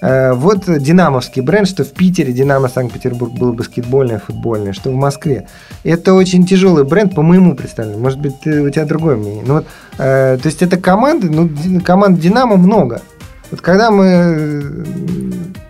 [0.00, 5.46] э, вот динамовский бренд, что в Питере «Динамо» Санкт-Петербург было баскетбольное, футбольное, что в Москве.
[5.84, 8.00] Это очень тяжелый бренд, по моему представлению.
[8.00, 9.44] Может быть, ты- у тебя другое мнение.
[9.46, 9.66] Ну, вот,
[9.98, 11.50] э, то есть, это команды, ну,
[11.84, 13.02] команд «Динамо» много.
[13.50, 14.84] Вот когда мы,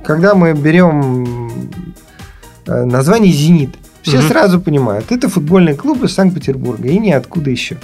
[0.05, 1.51] когда мы берем
[2.66, 3.71] э, название «Зенит»,
[4.03, 4.29] все Мгм.
[4.29, 7.77] сразу понимают, это футбольный клуб из Санкт-Петербурга и ниоткуда еще.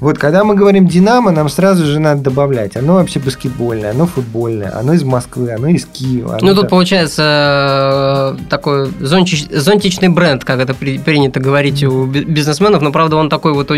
[0.00, 2.76] Вот когда мы говорим «Динамо», нам сразу же надо добавлять.
[2.76, 6.36] Оно вообще баскетбольное, оно футбольное, оно из Москвы, оно из Киева.
[6.36, 11.82] оно Ну, тут там- получается э, такой зонтич- зонтичный бренд, как это при- принято говорить
[11.84, 13.70] у би- бизнесменов, но, правда, он такой вот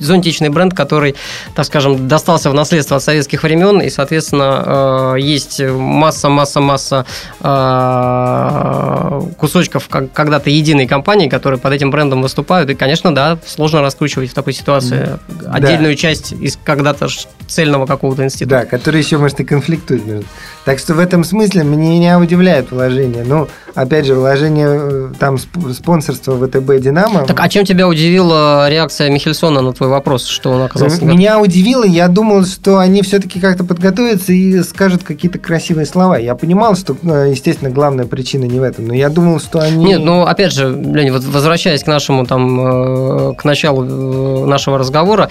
[0.00, 1.14] зонтичный бренд, который,
[1.54, 7.06] так скажем, достался в наследство от советских времен, и, соответственно, э, есть масса-масса-масса
[7.40, 13.80] э, кусочков как- когда-то единой компании, которые под этим брендом выступают, и, конечно, да, сложно
[13.82, 17.08] раскручивать в такой ситуации отдельную часть из когда-то
[17.46, 18.60] цельного какого-то института.
[18.60, 20.06] Да, который еще, может, и конфликтует.
[20.06, 20.24] между-
[20.64, 23.22] Так что в этом смысле меня не удивляет вложение.
[23.26, 27.24] Ну, опять же, вложение э, там сп- спонсорства ВТБ «Динамо».
[27.26, 31.04] Так, а чем тебя удивила реакция Михельсона на твой вопрос, что он оказался...
[31.04, 36.16] Меня удивило, я думал, что они все-таки как-то подготовятся и скажут какие-то красивые слова.
[36.18, 39.84] Я понимал, что, э, естественно, главная причина не в этом, но я думал, что они...
[39.84, 44.78] Нет, ну опять же, Лень, вот возвращаясь к нашему там э, к началу э, нашего
[44.78, 45.28] разговора,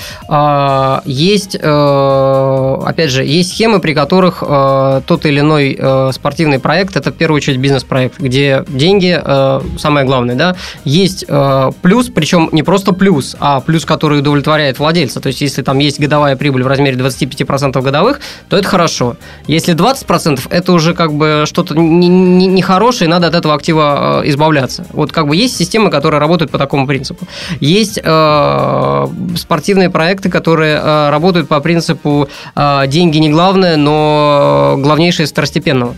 [1.06, 6.96] есть, э, опять же, есть схемы, при которых э, тот или иной э, спортивный проект
[6.96, 9.22] это в первую очередь бизнес-проект, где деньги
[9.78, 10.56] самое главное, да.
[10.84, 11.26] Есть
[11.82, 15.20] плюс, причем не просто плюс, а плюс, который удовлетворяет владельца.
[15.20, 19.18] То есть, если там есть годовая прибыль в размере 25% годовых, то это хорошо.
[19.48, 24.22] Если 20%, это уже как бы что-то не- не- нехорошее, и надо от этого актива
[24.26, 24.86] избавляться.
[24.92, 27.26] Вот как бы есть системы, которые работают по такому принципу.
[27.60, 28.00] Есть
[29.38, 35.96] спортивные проекты, которые э, работают по принципу э, деньги не главное, но главнейшее из второстепенного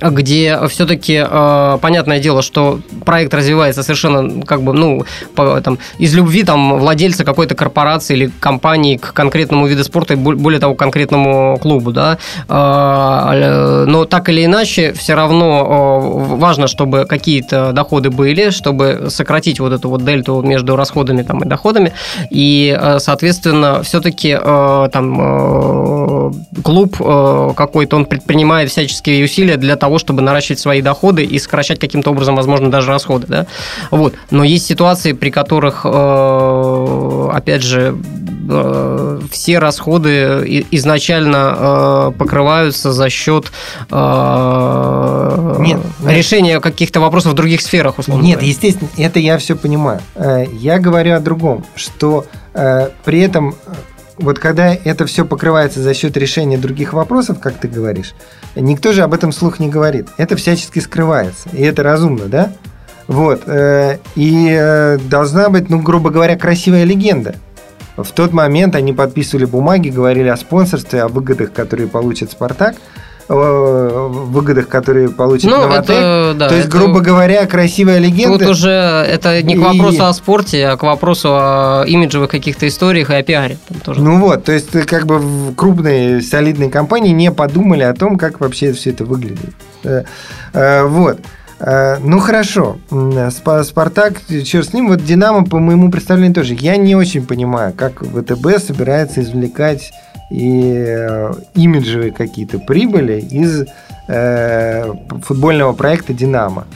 [0.00, 6.14] где все-таки э, понятное дело, что проект развивается совершенно как бы ну по, там из
[6.14, 10.74] любви там владельца какой-то корпорации или компании к конкретному виду спорта и бо- более того
[10.74, 12.18] к конкретному клубу, да.
[12.48, 19.60] Э, но так или иначе все равно э, важно, чтобы какие-то доходы были, чтобы сократить
[19.60, 21.92] вот эту вот дельту между расходами там и доходами
[22.30, 26.32] и э, соответственно все-таки там э,
[26.62, 31.78] клуб э, какой-то он предпринимает всяческие усилия для того, чтобы наращивать свои доходы и сокращать
[31.78, 33.46] каким-то образом, возможно, даже расходы, да.
[33.90, 34.14] Вот.
[34.30, 37.96] Но есть ситуации, при которых, э, опять же,
[38.50, 43.50] э, все расходы изначально э, покрываются за счет
[43.90, 48.48] Нет, решения каких-то вопросов в других сферах, условно Нет, говоря.
[48.48, 50.00] естественно, это я все понимаю.
[50.52, 52.26] Я говорю о другом, что
[53.04, 53.54] при этом,
[54.18, 58.14] вот когда это все покрывается за счет решения других вопросов, как ты говоришь,
[58.54, 60.08] никто же об этом вслух не говорит.
[60.16, 62.52] Это всячески скрывается, и это разумно, да?
[63.06, 63.42] Вот.
[63.46, 67.36] э, И э, должна быть, ну, грубо говоря, красивая легенда.
[67.96, 72.76] В тот момент они подписывали бумаги, говорили о спонсорстве, о выгодах, которые получит «Спартак»,
[73.28, 75.90] выгодах, которые получит Ну, «Новотек».
[75.90, 78.38] это, да, То есть, это- грубо говоря, красивая легенда.
[78.38, 82.66] Тут уже это не к И- вопросу о спорте, а к вопросу о имиджевых каких-то
[82.66, 83.58] историях и о пиаре.
[83.84, 84.00] Тоже.
[84.00, 88.40] Ну вот, то есть, как бы в крупные солидные компании не подумали о том, как
[88.40, 89.50] вообще все это выглядит.
[89.84, 90.04] Э,
[90.54, 91.18] э, Вот.
[91.60, 92.78] Э, Ну хорошо,
[93.64, 94.14] Спартак,
[94.44, 96.54] черт с ним, вот Динамо, по моему представлению, тоже.
[96.54, 99.90] Я не очень понимаю, как ВТБ собирается извлекать
[100.30, 103.64] и э, имиджевые какие-то прибыли из
[104.08, 106.66] э, футбольного проекта Динамо.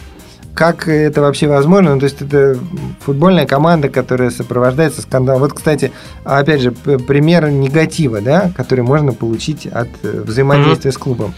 [0.54, 1.94] Как это вообще возможно?
[1.94, 2.58] Ну, то есть это
[3.00, 5.40] футбольная команда, которая сопровождается скандалом.
[5.40, 5.92] Вот, кстати,
[6.24, 11.34] опять же, пример негатива, да, который можно получить от э, взаимодействия с клубом.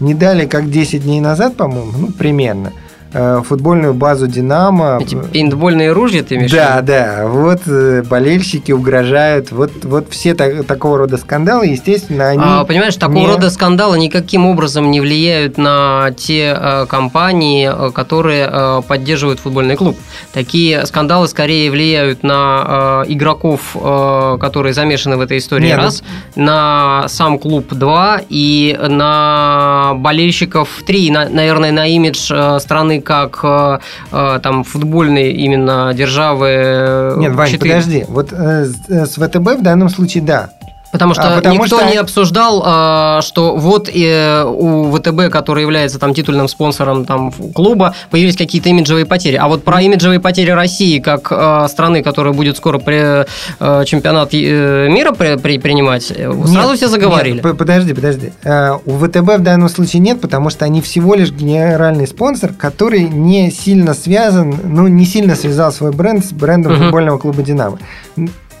[0.00, 2.72] Не дали, как 10 дней назад, по-моему, ну, примерно,
[3.12, 4.98] футбольную базу «Динамо».
[5.00, 10.64] Эти пейнтбольные ружья ты имеешь Да, да, вот э, болельщики угрожают, вот, вот все так-
[10.66, 12.42] такого рода скандалы, естественно, они...
[12.44, 17.90] А, понимаешь, такого не- рода скандалы никаким образом не влияют на те э, компании, э,
[17.92, 19.96] которые э, поддерживают футбольный клуб.
[20.32, 25.82] Такие скандалы скорее влияют на э, игроков, э, которые замешаны в этой истории, Не, ну-
[25.82, 26.02] раз,
[26.36, 32.97] на сам клуб два и на болельщиков три, и, на- наверное, на имидж э, страны
[33.00, 33.78] как э,
[34.12, 36.48] э, там футбольной именно державы.
[36.48, 37.74] э, Нет, Вань, четыре.
[37.74, 38.04] подожди.
[38.08, 40.50] Вот с ВТБ в данном случае да.
[40.90, 45.62] Потому что А, потому никто что- не обсуждал, а, что вот э, у ВТБ, который
[45.62, 49.36] является там титульным спонсором там клуба, появились какие-то имиджевые потери.
[49.36, 53.26] А вот про имиджевые потери России как а, страны, которая будет скоро при,
[53.60, 57.40] э, чемпионат э, мира при- при- принимать, э, сразу Нет, все заговорили.
[57.42, 58.32] нет, подожди, подожди.
[58.86, 63.50] У ВТБ в данном случае нет, потому что они всего лишь генеральный спонсор, который не
[63.50, 67.78] сильно связан, ну, не сильно связал свой бренд с брендом футбольного клуба «Динамо».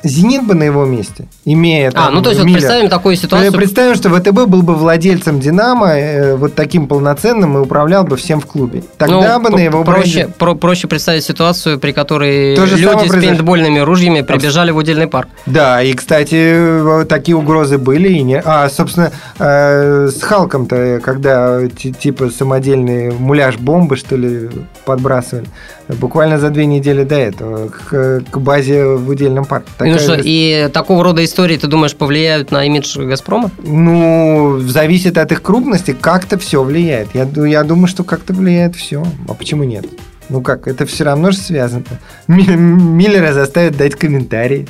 [0.04, 3.16] Зенит бы на его месте, имея а, там ну то есть вот Миллер, представим такую
[3.16, 3.52] ситуацию.
[3.52, 8.40] Представим, что ВТБ был бы владельцем Динамо, э, вот таким полноценным, и управлял бы всем
[8.40, 8.82] в клубе.
[8.96, 12.84] Тогда Ну, бы на его проще, бренде- про- проще представить ситуацию, при которой То люди
[12.84, 15.28] с пейнтбольными ружьями прибежали в удельный парк.
[15.46, 18.08] Да, и, кстати, вот такие угрозы были.
[18.08, 18.40] И не...
[18.44, 24.48] А, собственно, э, с Халком-то, когда ти- типа самодельные муляж-бомбы, что ли,
[24.84, 25.46] подбрасывали,
[25.88, 29.68] буквально за две недели до этого к, к базе в удельном парке.
[29.92, 33.50] Ну что, и такого рода истории, ты думаешь, повлияют на имидж Газпрома?
[33.62, 37.08] Ну, зависит от их крупности, как-то все влияет.
[37.14, 39.04] Я, я думаю, что как-то влияет все.
[39.28, 39.86] А почему нет?
[40.28, 41.84] Ну как, это все равно же связано.
[42.26, 44.68] Ми- Миллера заставят дать комментарий.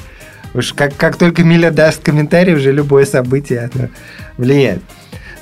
[0.55, 3.71] Уж как, как только Миллер даст комментарий, уже любое событие
[4.37, 4.83] влияет.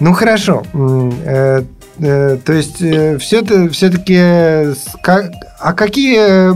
[0.01, 0.63] Ну хорошо.
[0.75, 1.63] Э,
[1.99, 4.75] э, то есть все, все-таки...
[5.05, 6.53] А какие...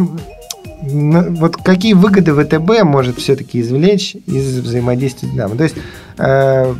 [0.83, 5.57] Вот какие выгоды ВТБ может все-таки извлечь из взаимодействия с Динамо?
[5.57, 5.77] То есть
[6.19, 6.75] э,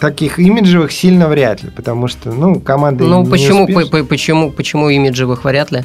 [0.00, 4.50] таких имиджевых сильно вряд ли, потому что, ну, команда Ну, не почему, по- по- почему,
[4.50, 5.84] почему имиджевых вряд ли?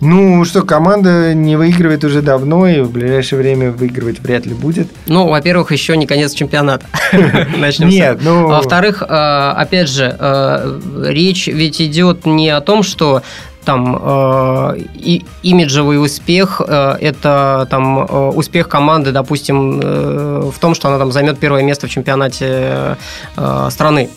[0.00, 4.88] Ну, что, команда не выигрывает уже давно, и в ближайшее время выигрывать вряд ли будет.
[5.06, 6.84] Ну, во-первых, еще не конец чемпионата.
[7.56, 8.46] Начнем Нет, ну...
[8.50, 13.22] А Во-вторых, э, опять же, э, речь ведь идет не о том, что
[13.64, 20.74] там э, и, имиджевый успех э, это там э, успех команды, допустим, э, в том,
[20.74, 22.96] что она там займет первое место в чемпионате
[23.36, 24.08] э, страны.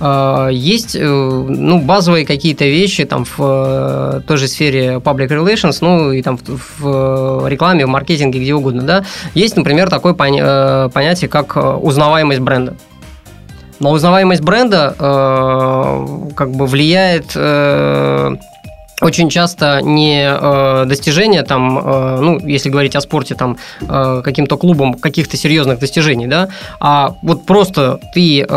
[0.00, 5.78] Э, Есть э, ну, базовые какие-то вещи там в э, той же сфере public relations,
[5.80, 9.04] ну и там в, в рекламе, в маркетинге, где угодно, да.
[9.34, 12.74] Есть, например, такое поня- понятие, как узнаваемость бренда.
[13.80, 14.94] Но узнаваемость бренда
[16.34, 17.26] как бы влияет
[19.00, 24.56] очень часто не э, достижение там, э, ну, если говорить о спорте, там, э, каким-то
[24.56, 26.48] клубом каких-то серьезных достижений, да,
[26.80, 28.48] а вот просто ты э,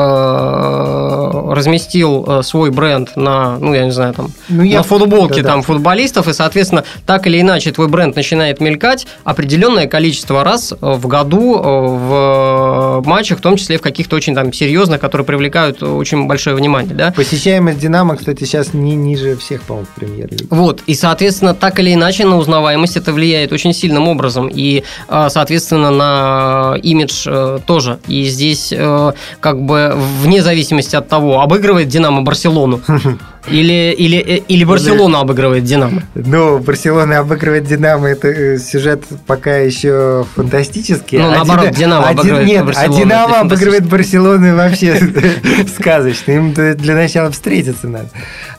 [1.54, 5.50] разместил э, свой бренд на, ну, я не знаю, там, Ну, я- на футболке да-да.
[5.50, 10.76] там футболистов, и, соответственно, так или иначе твой бренд начинает мелькать определенное количество раз э,
[10.82, 15.84] в году э, в матчах, в том числе в каких-то очень там серьезных, которые привлекают
[15.84, 17.12] очень большое внимание, да.
[17.16, 20.31] Посещаемость Динамо, кстати, сейчас не ниже всех, по-моему, в премьер-лиге.
[20.50, 25.28] Вот, и, соответственно, так или иначе на узнаваемость это влияет очень сильным образом, и, э,
[25.30, 28.00] соответственно, на имидж э, тоже.
[28.08, 32.82] И здесь, э, как бы, вне зависимости от того, обыгрывает Динамо Барселону
[33.48, 36.04] или, или, э, или Барселона обыгрывает Динамо.
[36.16, 41.18] Ну, Барселона обыгрывает Динамо, это э, сюжет пока еще фантастический.
[41.18, 45.00] Ну, А наоборот, Дина- Динамо а Ди- обыгрывает Нет, Барселону, а Динамо обыгрывает Барселону вообще
[45.80, 46.32] сказочно.
[46.32, 48.10] Им для начала встретиться надо.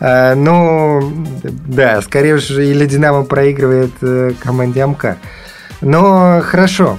[0.00, 1.12] А, Ну,
[1.68, 5.16] да, скорее уже или Динамо проигрывает э, команде Амка.
[5.80, 6.98] Но хорошо.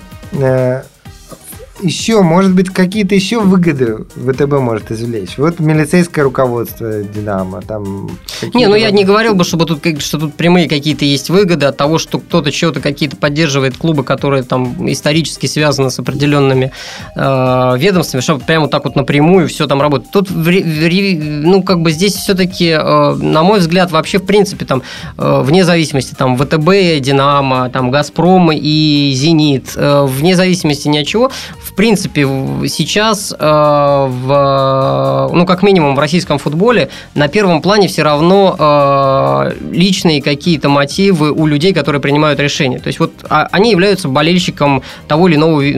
[1.84, 5.38] Э, Еще, может быть, какие-то еще выгоды ВТБ может извлечь.
[5.38, 8.10] Вот милицейское руководство Динамо, там...
[8.54, 11.78] Не, ну я не говорил бы, чтобы тут, что тут прямые какие-то есть выгоды от
[11.78, 16.72] того, что кто-то чего-то какие-то поддерживает клубы, которые там исторически связаны с определенными
[17.16, 20.12] э, ведомствами, чтобы прямо вот так вот напрямую все там работает.
[20.12, 24.84] Тут, в в ну, как бы здесь все-таки, на мой взгляд, вообще, в принципе, там,
[25.18, 31.08] э, вне зависимости, там, ВТБ, Динамо, там, Газпром и Зенит, э, вне зависимости ни от
[31.08, 37.62] чего, в принципе, в- сейчас, э, в, ну, как минимум в российском футболе, на первом
[37.62, 42.80] плане все равно э, личные какие-то мотивы у людей, которые принимают решения.
[42.80, 45.74] То есть вот а- они являются болельщиком того или иного э,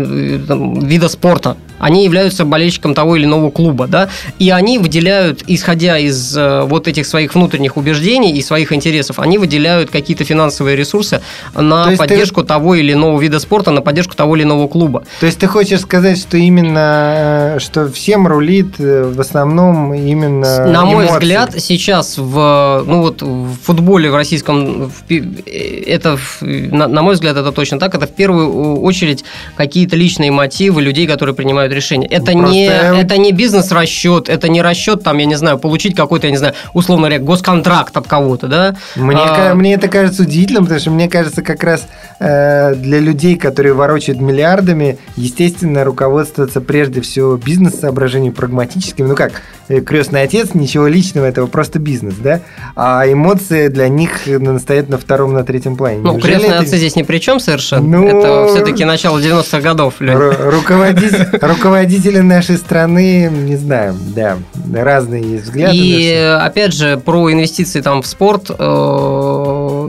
[0.86, 1.58] вида спорта.
[1.80, 4.10] Они являются болельщиком того или иного клуба, да,
[4.40, 9.38] и они выделяют, исходя из э, вот этих своих внутренних убеждений и своих интересов, они
[9.38, 11.22] выделяют какие-то финансовые ресурсы
[11.54, 14.68] на То есть ты- поддержку того или иного вида спорта, на поддержку того или иного
[14.68, 15.04] клуба.
[15.20, 20.68] То есть ты хочешь сказать, что именно, э, что всем рулит э, в основном именно
[20.68, 27.02] На мой взгляд, сейчас в, ну вот, в футболе в российском, в это, на, на
[27.02, 27.96] мой взгляд, это точно так.
[27.96, 29.24] Это в первую очередь
[29.56, 32.08] какие-то личные мотивы людей, которые принимают принимают решения.
[32.08, 35.96] Это Ну, не, просто- это не бизнес-расчет, это не расчет, там, я не знаю, получить
[35.96, 38.76] какой-то, я не знаю, условно говоря, госконтракт от кого-то, да?
[38.96, 41.88] Мне, А, мне это кажется удивительным, потому что мне кажется, как раз
[42.20, 49.08] э, для людей, которые ворочают миллиардами, естественно, руководствоваться прежде всего бизнес-соображением прагматическим.
[49.08, 52.40] Ну как, э, крестный отец, ничего личного, этого просто бизнес, да?
[52.76, 56.00] А эмоции для них настоят на втором, на третьем плане.
[56.00, 57.86] Ну, Неужели крестные это- отцы здесь ни при чем совершенно.
[58.00, 59.96] Ну, Это все-таки начало 90-х годов.
[60.00, 64.38] Ру- руководитель- руководители нашей страны, не знаю, да,
[64.74, 65.76] разные есть взгляды.
[65.76, 68.56] И опять же, про инвестиции там в спорт, э,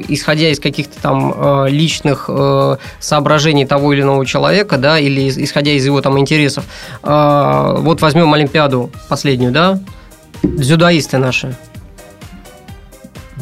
[0.08, 5.72] исходя из каких-то там э, личных э, соображений того или иного человека, да, или исходя
[5.72, 6.64] из его там интересов.
[7.02, 9.80] Э, вот возьмем Олимпиаду последнюю, да,
[10.42, 11.56] дзюдоисты наши.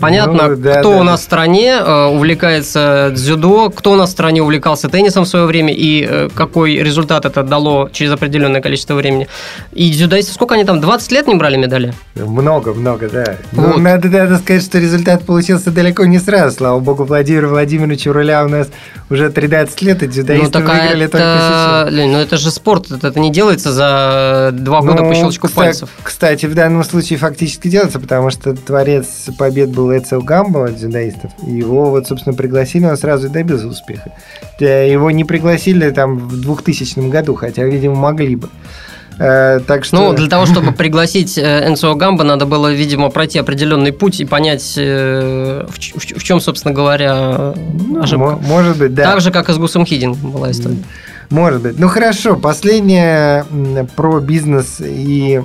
[0.01, 1.05] Понятно, Ну, да, кто да, у да.
[1.05, 5.47] нас в стране э, увлекается дзюдо, кто у нас в стране увлекался теннисом в свое
[5.47, 9.29] время и э, какой результат это дало через определенное количество времени.
[9.73, 11.95] И дзюдоисты, сколько они там, 20 лет не брали медали?
[12.17, 13.37] Много, много, да.
[13.53, 13.79] Ну, Вот.
[13.79, 16.57] надо, надо сказать, что результат получился далеко не сразу.
[16.57, 18.69] Слава богу, Владимир Владимирович у руля у нас
[19.11, 21.93] уже 13 лет, и дзюдоисты ну, а выиграли только это, сейчас.
[21.93, 25.47] Лень, ну это же спорт, это, это не делается за два года Ну, по щелчку
[25.47, 25.89] кста- пальцев.
[26.03, 29.07] Кстати, в данном случае фактически делается, потому что творец
[29.39, 31.31] побед был Эцио Гамбо от дзюдоистов.
[31.47, 34.13] Его вот, собственно, пригласили, он сразу и добился успеха.
[34.61, 38.49] Э, Его не пригласили там в 2000 году, хотя, видимо, могли бы.
[39.19, 39.97] Э, Так что...
[39.97, 44.25] Ну, для того, чтобы пригласить э, Энсо Гамба, надо было, видимо, пройти определенный путь и
[44.25, 47.55] понять, э, в, в в чем, собственно говоря,
[47.89, 48.19] Ну, ошибка.
[48.25, 49.05] мо- Может быть, да.
[49.05, 50.79] Так же, как и с Гусом Хидин была история.
[51.31, 51.79] Может быть.
[51.79, 53.45] Ну хорошо, последнее
[53.97, 55.43] про бизнес и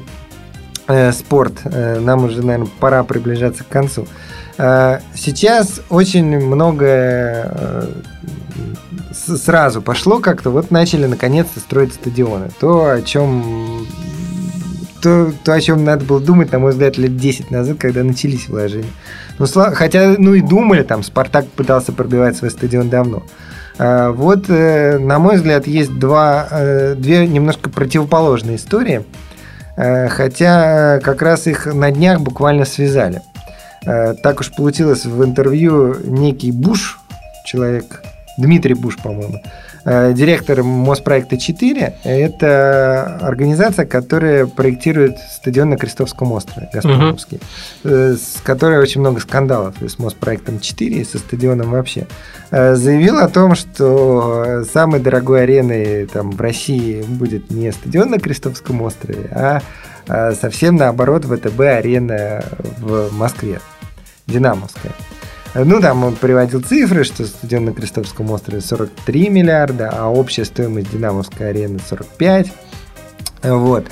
[0.87, 1.53] э, спорт.
[1.63, 4.01] Э, нам уже, наверное, пора приближаться к концу.
[4.03, 4.07] Э,
[5.15, 7.87] сейчас очень многое э,
[9.13, 10.49] сразу пошло как-то.
[10.49, 12.49] Вот начали наконец-то строить стадионы.
[12.59, 13.87] То, о чем
[15.01, 18.49] то, то, о чем надо было думать, на мой взгляд, лет 10 назад, когда начались
[18.49, 18.89] вложения.
[19.37, 23.23] Ну, хотя, ну и думали, там, Спартак пытался пробивать свой стадион давно.
[23.77, 29.05] А, Вот, э, на мой взгляд, есть два, э, две немножко противоположные истории,
[29.81, 33.21] Э, хотя э, как раз их на днях буквально связали.
[33.85, 36.99] Э, Так уж получилось в интервью некий Буш,
[37.45, 38.03] человек,
[38.37, 39.41] Дмитрий Буш, по-моему,
[39.85, 47.39] э, директор Моспроекта 4, это организация, которая проектирует стадион на Крестовском острове, Газпромовский,
[47.83, 52.07] э, с которой очень много скандалов и с Моспроектом 4, и со стадионом вообще.
[52.51, 58.81] Заявил о том, что самой дорогой ареной там, в России будет не стадион на Крестовском
[58.81, 59.61] острове, а
[60.33, 62.43] совсем наоборот ВТБ-арена
[62.79, 63.61] в Москве,
[64.27, 64.93] Динамовская.
[65.55, 70.91] Ну, там он приводил цифры, что стадион на Крестовском острове 43 миллиарда, а общая стоимость
[70.91, 72.51] Динамовской арены 45.
[73.41, 73.87] Э, Вот.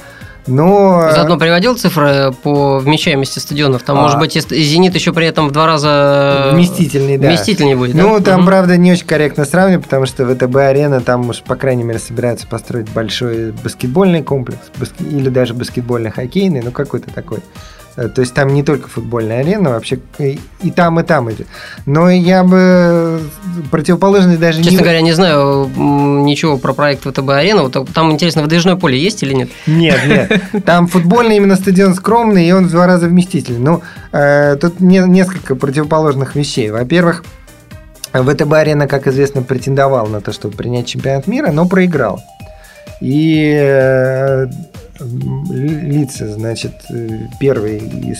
[0.47, 1.09] Но...
[1.13, 3.83] Заодно приводил цифры по вмещаемости стадионов.
[3.83, 4.01] Там, А.
[4.03, 7.27] может быть, «Зенит» еще при этом в два раза Вместительный, да.
[7.29, 8.03] вместительнее будет, да?
[8.03, 8.45] Ну, там, Мгм.
[8.47, 12.89] правда, не очень корректно сравнивать, потому что ВТБ-арена, там уж, по крайней мере, собираются построить
[12.89, 17.39] большой баскетбольный комплекс, баске- или даже баскетбольно-хоккейный, ну, какой-то такой.
[17.97, 21.29] Э, То есть там не только футбольная арена, вообще и, и там, и там.
[21.85, 23.19] Но я бы
[23.71, 24.83] противоположный даже Честно не...
[24.83, 27.63] говоря, не знаю ничего про проект ВТБ-арена.
[27.63, 29.49] Вот там, интересно, выдвижное поле есть или нет?
[29.65, 30.41] Нет, нет.
[30.65, 33.59] Там футбольный именно стадион скромный, и он в два раза вместительный.
[33.59, 33.81] Ну,
[34.11, 36.69] э, тут не- несколько противоположных вещей.
[36.69, 37.23] Во-первых,
[38.13, 42.21] ВТБ-арена, как известно, претендовал на то, чтобы принять чемпионат мира, но проиграл.
[43.01, 44.47] И э,
[44.99, 48.19] лица, значит, э, первые из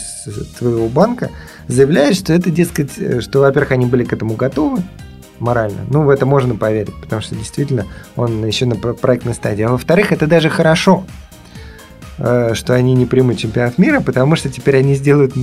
[0.58, 1.30] твоего банка
[1.68, 4.82] заявляют, что это, дескать, э, что, во-первых, они были к этому готовы,
[5.40, 5.80] морально.
[5.90, 9.64] Ну, в это можно поверить, потому что действительно он еще на про- проектной стадии.
[9.64, 11.06] А во-вторых, это даже хорошо,
[12.18, 15.34] э, что они не примут чемпионат мира, потому что теперь они сделают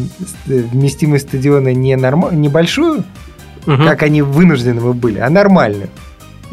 [0.47, 3.05] вместимость стадиона не норма- небольшую,
[3.67, 3.85] Мгм.
[3.87, 5.89] как они вынуждены бы были, а нормальную.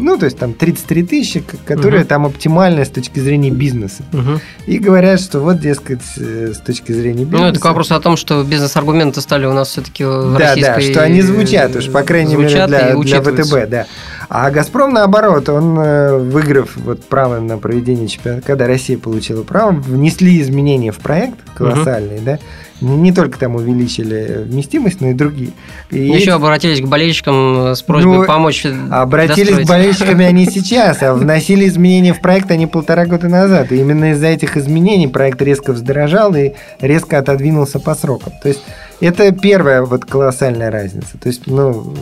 [0.02, 2.08] Ну, то есть там 33 тысячи, которые Мгм.
[2.08, 4.04] там оптимальная с точки зрения бизнеса.
[4.12, 4.40] Мгм.
[4.66, 7.44] И говорят, что вот, дескать, э, с точки зрения бизнеса...
[7.44, 10.76] Ну, это к вопросу о том, что бизнес-аргументы стали у нас все-таки в Да, российской...
[10.76, 13.22] да, что они звучат уж, по крайней мере, для, для.
[13.22, 13.86] ВТБ, да.
[14.30, 19.72] А «Газпром», наоборот, он, э, выиграв вот право на проведение чемпионата, когда Россия получила право,
[19.72, 22.40] внесли изменения в проект колоссальные, да,
[22.82, 25.52] не, не только там увеличили вместимость, но и другие.
[25.90, 29.68] И Еще обратились к болельщикам с просьбой Ну, помочь Обратились достроить.
[29.68, 33.72] к болельщиками они сейчас, а вносили изменения в проект они полтора года назад.
[33.72, 38.34] И именно из-за этих изменений проект резко вздорожал и резко отодвинулся по срокам.
[38.42, 38.64] То есть
[39.00, 41.18] это первая вот колоссальная разница.
[41.18, 41.94] То есть, ну,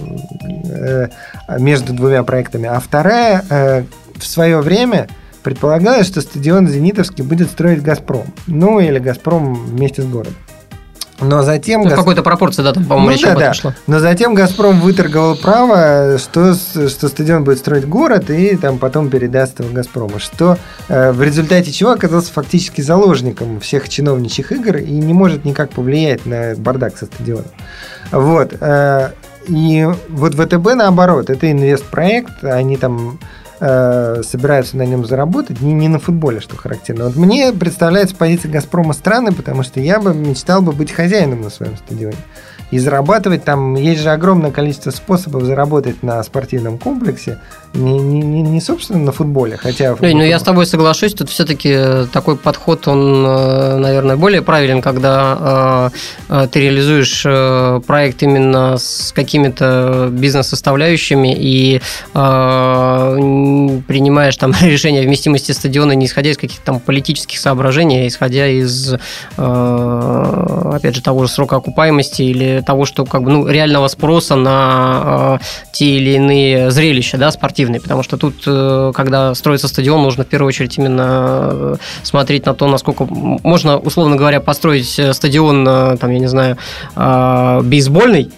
[0.72, 1.08] э,
[1.60, 2.68] между двумя проектами.
[2.68, 3.84] А вторая, э,
[4.18, 5.08] в свое время
[5.44, 8.26] предполагалось, что стадион «Зенитовский» будет строить «Газпром».
[8.48, 10.36] Ну, или «Газпром» вместе с городом.
[11.22, 11.82] Но затем...
[11.82, 13.54] Ну, в какой-то пропорции, да, там, по-моему, Ну речь да, да.
[13.54, 13.76] шла.
[13.88, 19.60] Но затем «Газпром» выторговал право, что, что стадион будет строить город и там потом передаст
[19.60, 20.20] его «Газпрому».
[20.20, 20.58] Что
[20.88, 26.26] э, в результате чего оказался фактически заложником всех чиновничьих игр и не может никак повлиять
[26.26, 27.46] на бардак со стадионом.
[28.12, 28.54] Вот.
[28.60, 29.10] э,
[29.48, 33.20] и вот ВТБ наоборот, это инвестпроект, они там
[33.60, 37.06] э, собираются на нем заработать, не, не на футболе, что характерно.
[37.06, 41.50] Вот мне представляется позиция «Газпрома» странной, потому что я бы мечтал бы быть хозяином на
[41.50, 42.18] своем стадионе.
[42.72, 47.40] И зарабатывать там, есть же огромное количество способов заработать на спортивном комплексе,
[47.74, 49.96] не, не, не, не собственно на футболе, хотя...
[50.02, 54.82] Лень, ну я с тобой соглашусь, тут все-таки такой подход, он, э, наверное, более правилен,
[54.82, 55.92] когда
[56.30, 61.82] э, э, ты реализуешь э, проект именно с какими-то бизнес-составляющими и
[62.14, 68.08] э, принимаешь там решение о вместимости стадиона не исходя из каких-то там политических соображений, а
[68.08, 68.94] исходя из,
[69.38, 74.36] э, опять же, того же срока окупаемости или того, что как бы, ну, реального спроса
[74.36, 80.02] на э, те или иные зрелища, да, спортивные, потому что тут, э, когда строится стадион,
[80.02, 85.14] нужно в первую очередь именно э, смотреть на то, насколько можно, условно говоря, построить э,
[85.14, 86.58] стадион, там, я не знаю,
[87.64, 88.32] бейсбольный,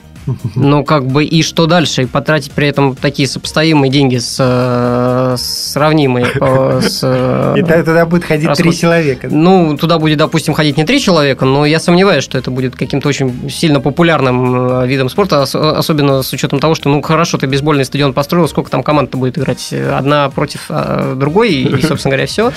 [0.56, 2.04] ну, как бы, и что дальше?
[2.04, 7.00] И потратить при этом такие сопоставимые деньги с э, сравнимые по- с...
[7.04, 9.28] э, И туда будет ходить три человека.
[9.32, 13.08] ну, туда будет, допустим, ходить не три человека, но я сомневаюсь, что это будет каким-то
[13.10, 17.48] очень сильно популярным э, видом спорта, ос- особенно с учетом того, что, ну, хорошо, ты
[17.48, 19.74] бейсбольный стадион построил, сколько там команд будет играть?
[19.74, 22.52] Одна против э, другой, и, собственно говоря, все.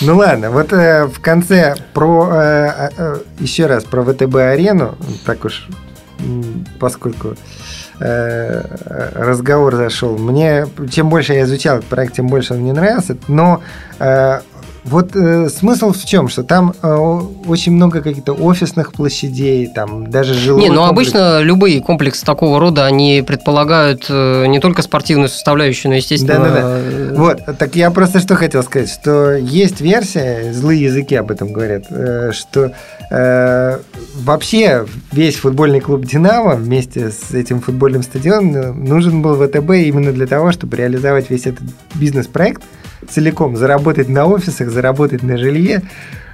[0.00, 5.66] Ну ладно, вот э, в конце про э, э, еще раз про ВТБ-арену, так уж
[6.78, 7.34] поскольку
[8.00, 8.62] э,
[9.14, 10.16] разговор зашел.
[10.18, 13.16] Мне чем больше я изучал этот проект, тем больше он мне нравился.
[13.28, 13.62] Но
[13.98, 14.40] э,
[14.88, 16.94] вот э, смысл в чем, что там э,
[17.46, 21.10] очень много каких-то офисных площадей, там даже жилой Не, ну комплекс.
[21.10, 26.38] обычно любые комплексы такого рода, они предполагают э, не только спортивную составляющую, но, естественно...
[26.38, 26.60] Да-да-да.
[26.62, 31.52] э, Вот, так я просто что хотел сказать, что есть версия, злые языки об этом
[31.52, 32.72] говорят, э, что
[33.10, 33.78] э,
[34.22, 40.26] вообще весь футбольный клуб «Динамо» вместе с этим футбольным стадионом нужен был ВТБ именно для
[40.26, 41.64] того, чтобы реализовать весь этот
[41.94, 42.62] бизнес-проект
[43.08, 45.82] целиком, заработать на офисах, заработать на жилье,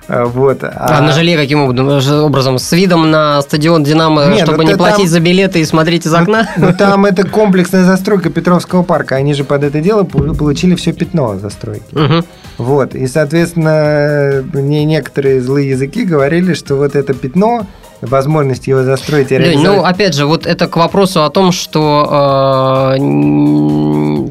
[0.09, 0.63] э, вот.
[0.63, 2.59] А на жилье каким образом?
[2.59, 5.65] С видом на стадион «Динамо», Не, чтобы ну не ты платить там- за билеты и
[5.65, 6.49] смотреть из окна?
[6.57, 11.39] Ну там это комплексная застройка Петровского парка, они же под это дело получили все пятно
[11.39, 11.85] застройки.
[11.93, 12.25] Мгм.
[12.59, 17.67] Вот, и, соответственно, мне некоторые злые языки говорили, что вот это пятно,
[18.01, 19.79] возможность его застроить и Лень, реализовать...
[19.79, 22.95] ну, опять же, вот это к вопросу о том, что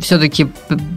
[0.01, 0.47] все-таки,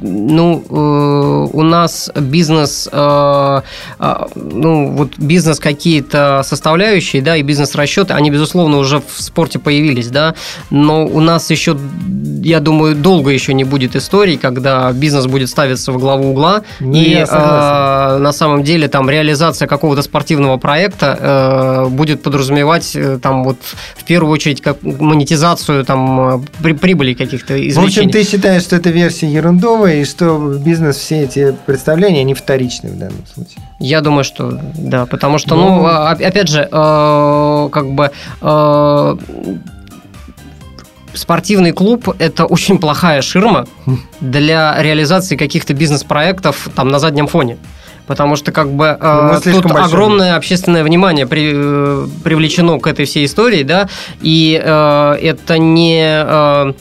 [0.02, 3.60] ну, э, у нас бизнес, э,
[3.98, 10.08] э, ну, вот бизнес какие-то составляющие, да, и бизнес-расчеты, они, безусловно, уже в спорте появились,
[10.08, 10.34] да,
[10.70, 11.76] но у нас еще,
[12.42, 16.92] я думаю, долго еще не будет историй, когда бизнес будет ставиться во главу угла, Ну,
[16.94, 23.44] и э, на самом деле там реализация какого-то спортивного проекта э, будет подразумевать э, там
[23.44, 23.58] вот
[23.96, 28.12] в первую очередь как монетизацию там при- прибыли каких-то В общем, извлечений.
[28.12, 32.98] ты считаешь, что эта версия ерундовая, и что бизнес, все эти представления, они вторичны в
[32.98, 33.56] данном случае?
[33.80, 35.62] Я думаю, что да, потому что, Ну.
[35.80, 38.10] ну, а- опять же, э, как бы
[38.42, 39.16] э,
[41.14, 43.66] спортивный клуб это очень плохая ширма
[44.20, 47.58] для реализации каких-то бизнес-проектов там на заднем фоне.
[48.06, 49.82] Потому что как бы э, Ну, тут большой.
[49.84, 53.88] огромное общественное внимание при- э, привлечено к этой всей истории, да,
[54.20, 56.72] и э, это не э,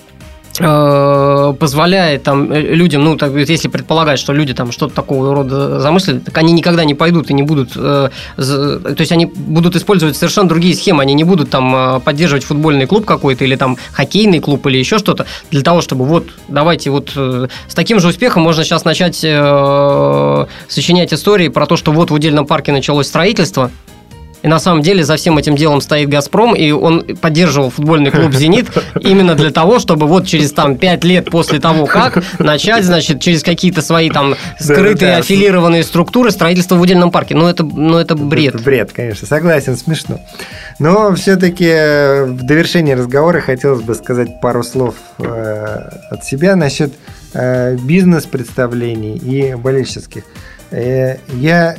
[0.57, 6.19] позволяет там э, людям, ну, так, если предполагать, что люди там что-то такого рода замыслили,
[6.19, 10.47] так они никогда не пойдут и не будут, э, то есть они будут использовать совершенно
[10.47, 14.65] другие схемы, они не будут там э, поддерживать футбольный клуб какой-то или там хоккейный клуб
[14.67, 18.63] или еще что-то для того, чтобы вот давайте вот э, с таким же успехом можно
[18.63, 23.71] сейчас начать э, сочинять истории про то, что вот в удельном парке началось строительство,
[24.45, 28.31] и на самом деле за всем этим делом стоит «Газпром», и он поддерживал футбольный клуб
[28.31, 28.67] «Зенит»
[29.01, 33.41] именно для того, чтобы вот через там 5 лет после того, как начать, значит, через
[33.41, 35.17] какие-то свои там скрытые да.
[35.17, 37.33] аффилированные структуры строительство в удельном парке.
[37.33, 38.53] Ну, это, ну, это бред.
[38.53, 40.19] Это бред, конечно, согласен, смешно.
[40.77, 46.93] Но все-таки в довершении разговора хотелось бы сказать пару слов э, от себя насчет
[47.33, 50.21] э, бизнес-представлений и болельщических.
[50.69, 51.77] Э, Я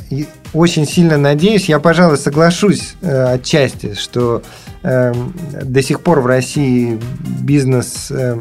[0.53, 4.43] очень сильно надеюсь, я, пожалуй, соглашусь э, отчасти, что
[4.83, 5.13] э,
[5.63, 8.39] до сих пор в России бизнес э,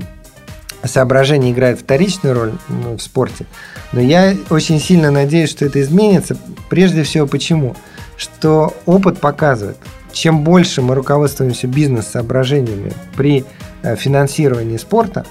[0.84, 3.46] соображения играют вторичную роль ну, в спорте.
[3.92, 6.36] Но я очень сильно надеюсь, что это изменится.
[6.68, 7.76] Прежде всего, почему?
[8.16, 9.76] Что опыт показывает,
[10.12, 13.44] чем больше мы руководствуемся бизнес-соображениями при
[13.82, 15.26] э, финансировании спорта,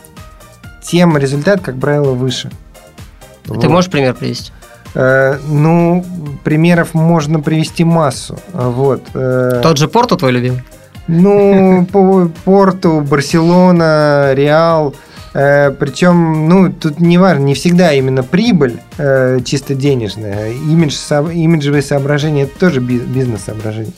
[0.84, 2.51] тем результат, как правило, выше.
[3.45, 3.63] Ты вот.
[3.65, 4.51] можешь пример привести?
[4.96, 6.06] Э, ну,
[6.46, 8.39] примеров можно привести массу.
[8.54, 9.02] Вот.
[9.14, 10.64] Э, Тот же Порту твой любимый?
[11.08, 14.96] Ну, по Порту, Барселона, Реал.
[15.34, 18.80] Э, Причем, ну, тут не важно, не всегда именно прибыль
[19.43, 20.52] чисто денежная.
[20.52, 23.93] Имидж, имиджевые соображения– это тоже бизнес-соображение.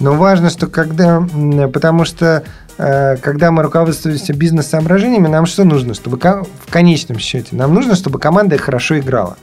[0.00, 1.26] Но важно, что когда...
[1.72, 2.42] Потому что
[2.76, 5.94] когда мы руководствуемся бизнес-соображениями, нам что нужно?
[5.94, 9.36] Чтобы в конечном счете нам нужно, чтобы команда хорошо играла.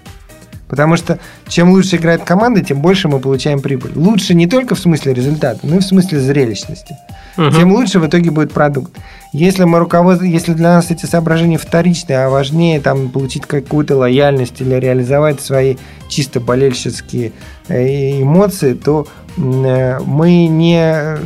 [0.69, 3.91] Потому что чем лучше играет команда, тем больше мы получаем прибыль.
[3.95, 6.95] Лучше не только в смысле результата, но и в смысле зрелищности.
[7.37, 7.51] Угу.
[7.51, 8.91] Тем лучше в итоге будет продукт.
[9.33, 10.21] Если мы руковод...
[10.21, 15.75] если для нас эти соображения вторичные, а важнее там получить какую-то лояльность или реализовать свои
[16.07, 17.31] чисто болельщицкие
[17.67, 19.07] э, эмоции, то
[19.37, 21.17] э, мы не,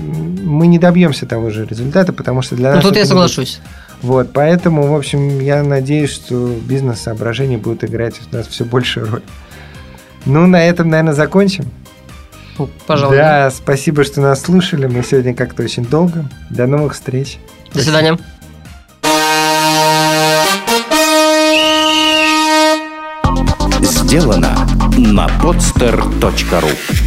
[0.42, 2.84] мы не добьемся того же результата, потому что для ну, нас...
[2.84, 3.60] Ну, тут я соглашусь.
[3.60, 9.10] Будет вот, поэтому, в общем, я надеюсь, что бизнес-соображения будут играть у нас все большую
[9.10, 9.24] роль.
[10.26, 11.66] Ну, на этом, наверное, закончим.
[12.60, 13.16] Ну, пожалуй.
[13.16, 14.88] Да, спасибо, что нас слушали.
[14.88, 16.26] Мы сегодня как-то очень долго.
[16.50, 17.40] До новых встреч.
[17.74, 18.18] До свидания.
[23.82, 27.03] Сделано на podster.ru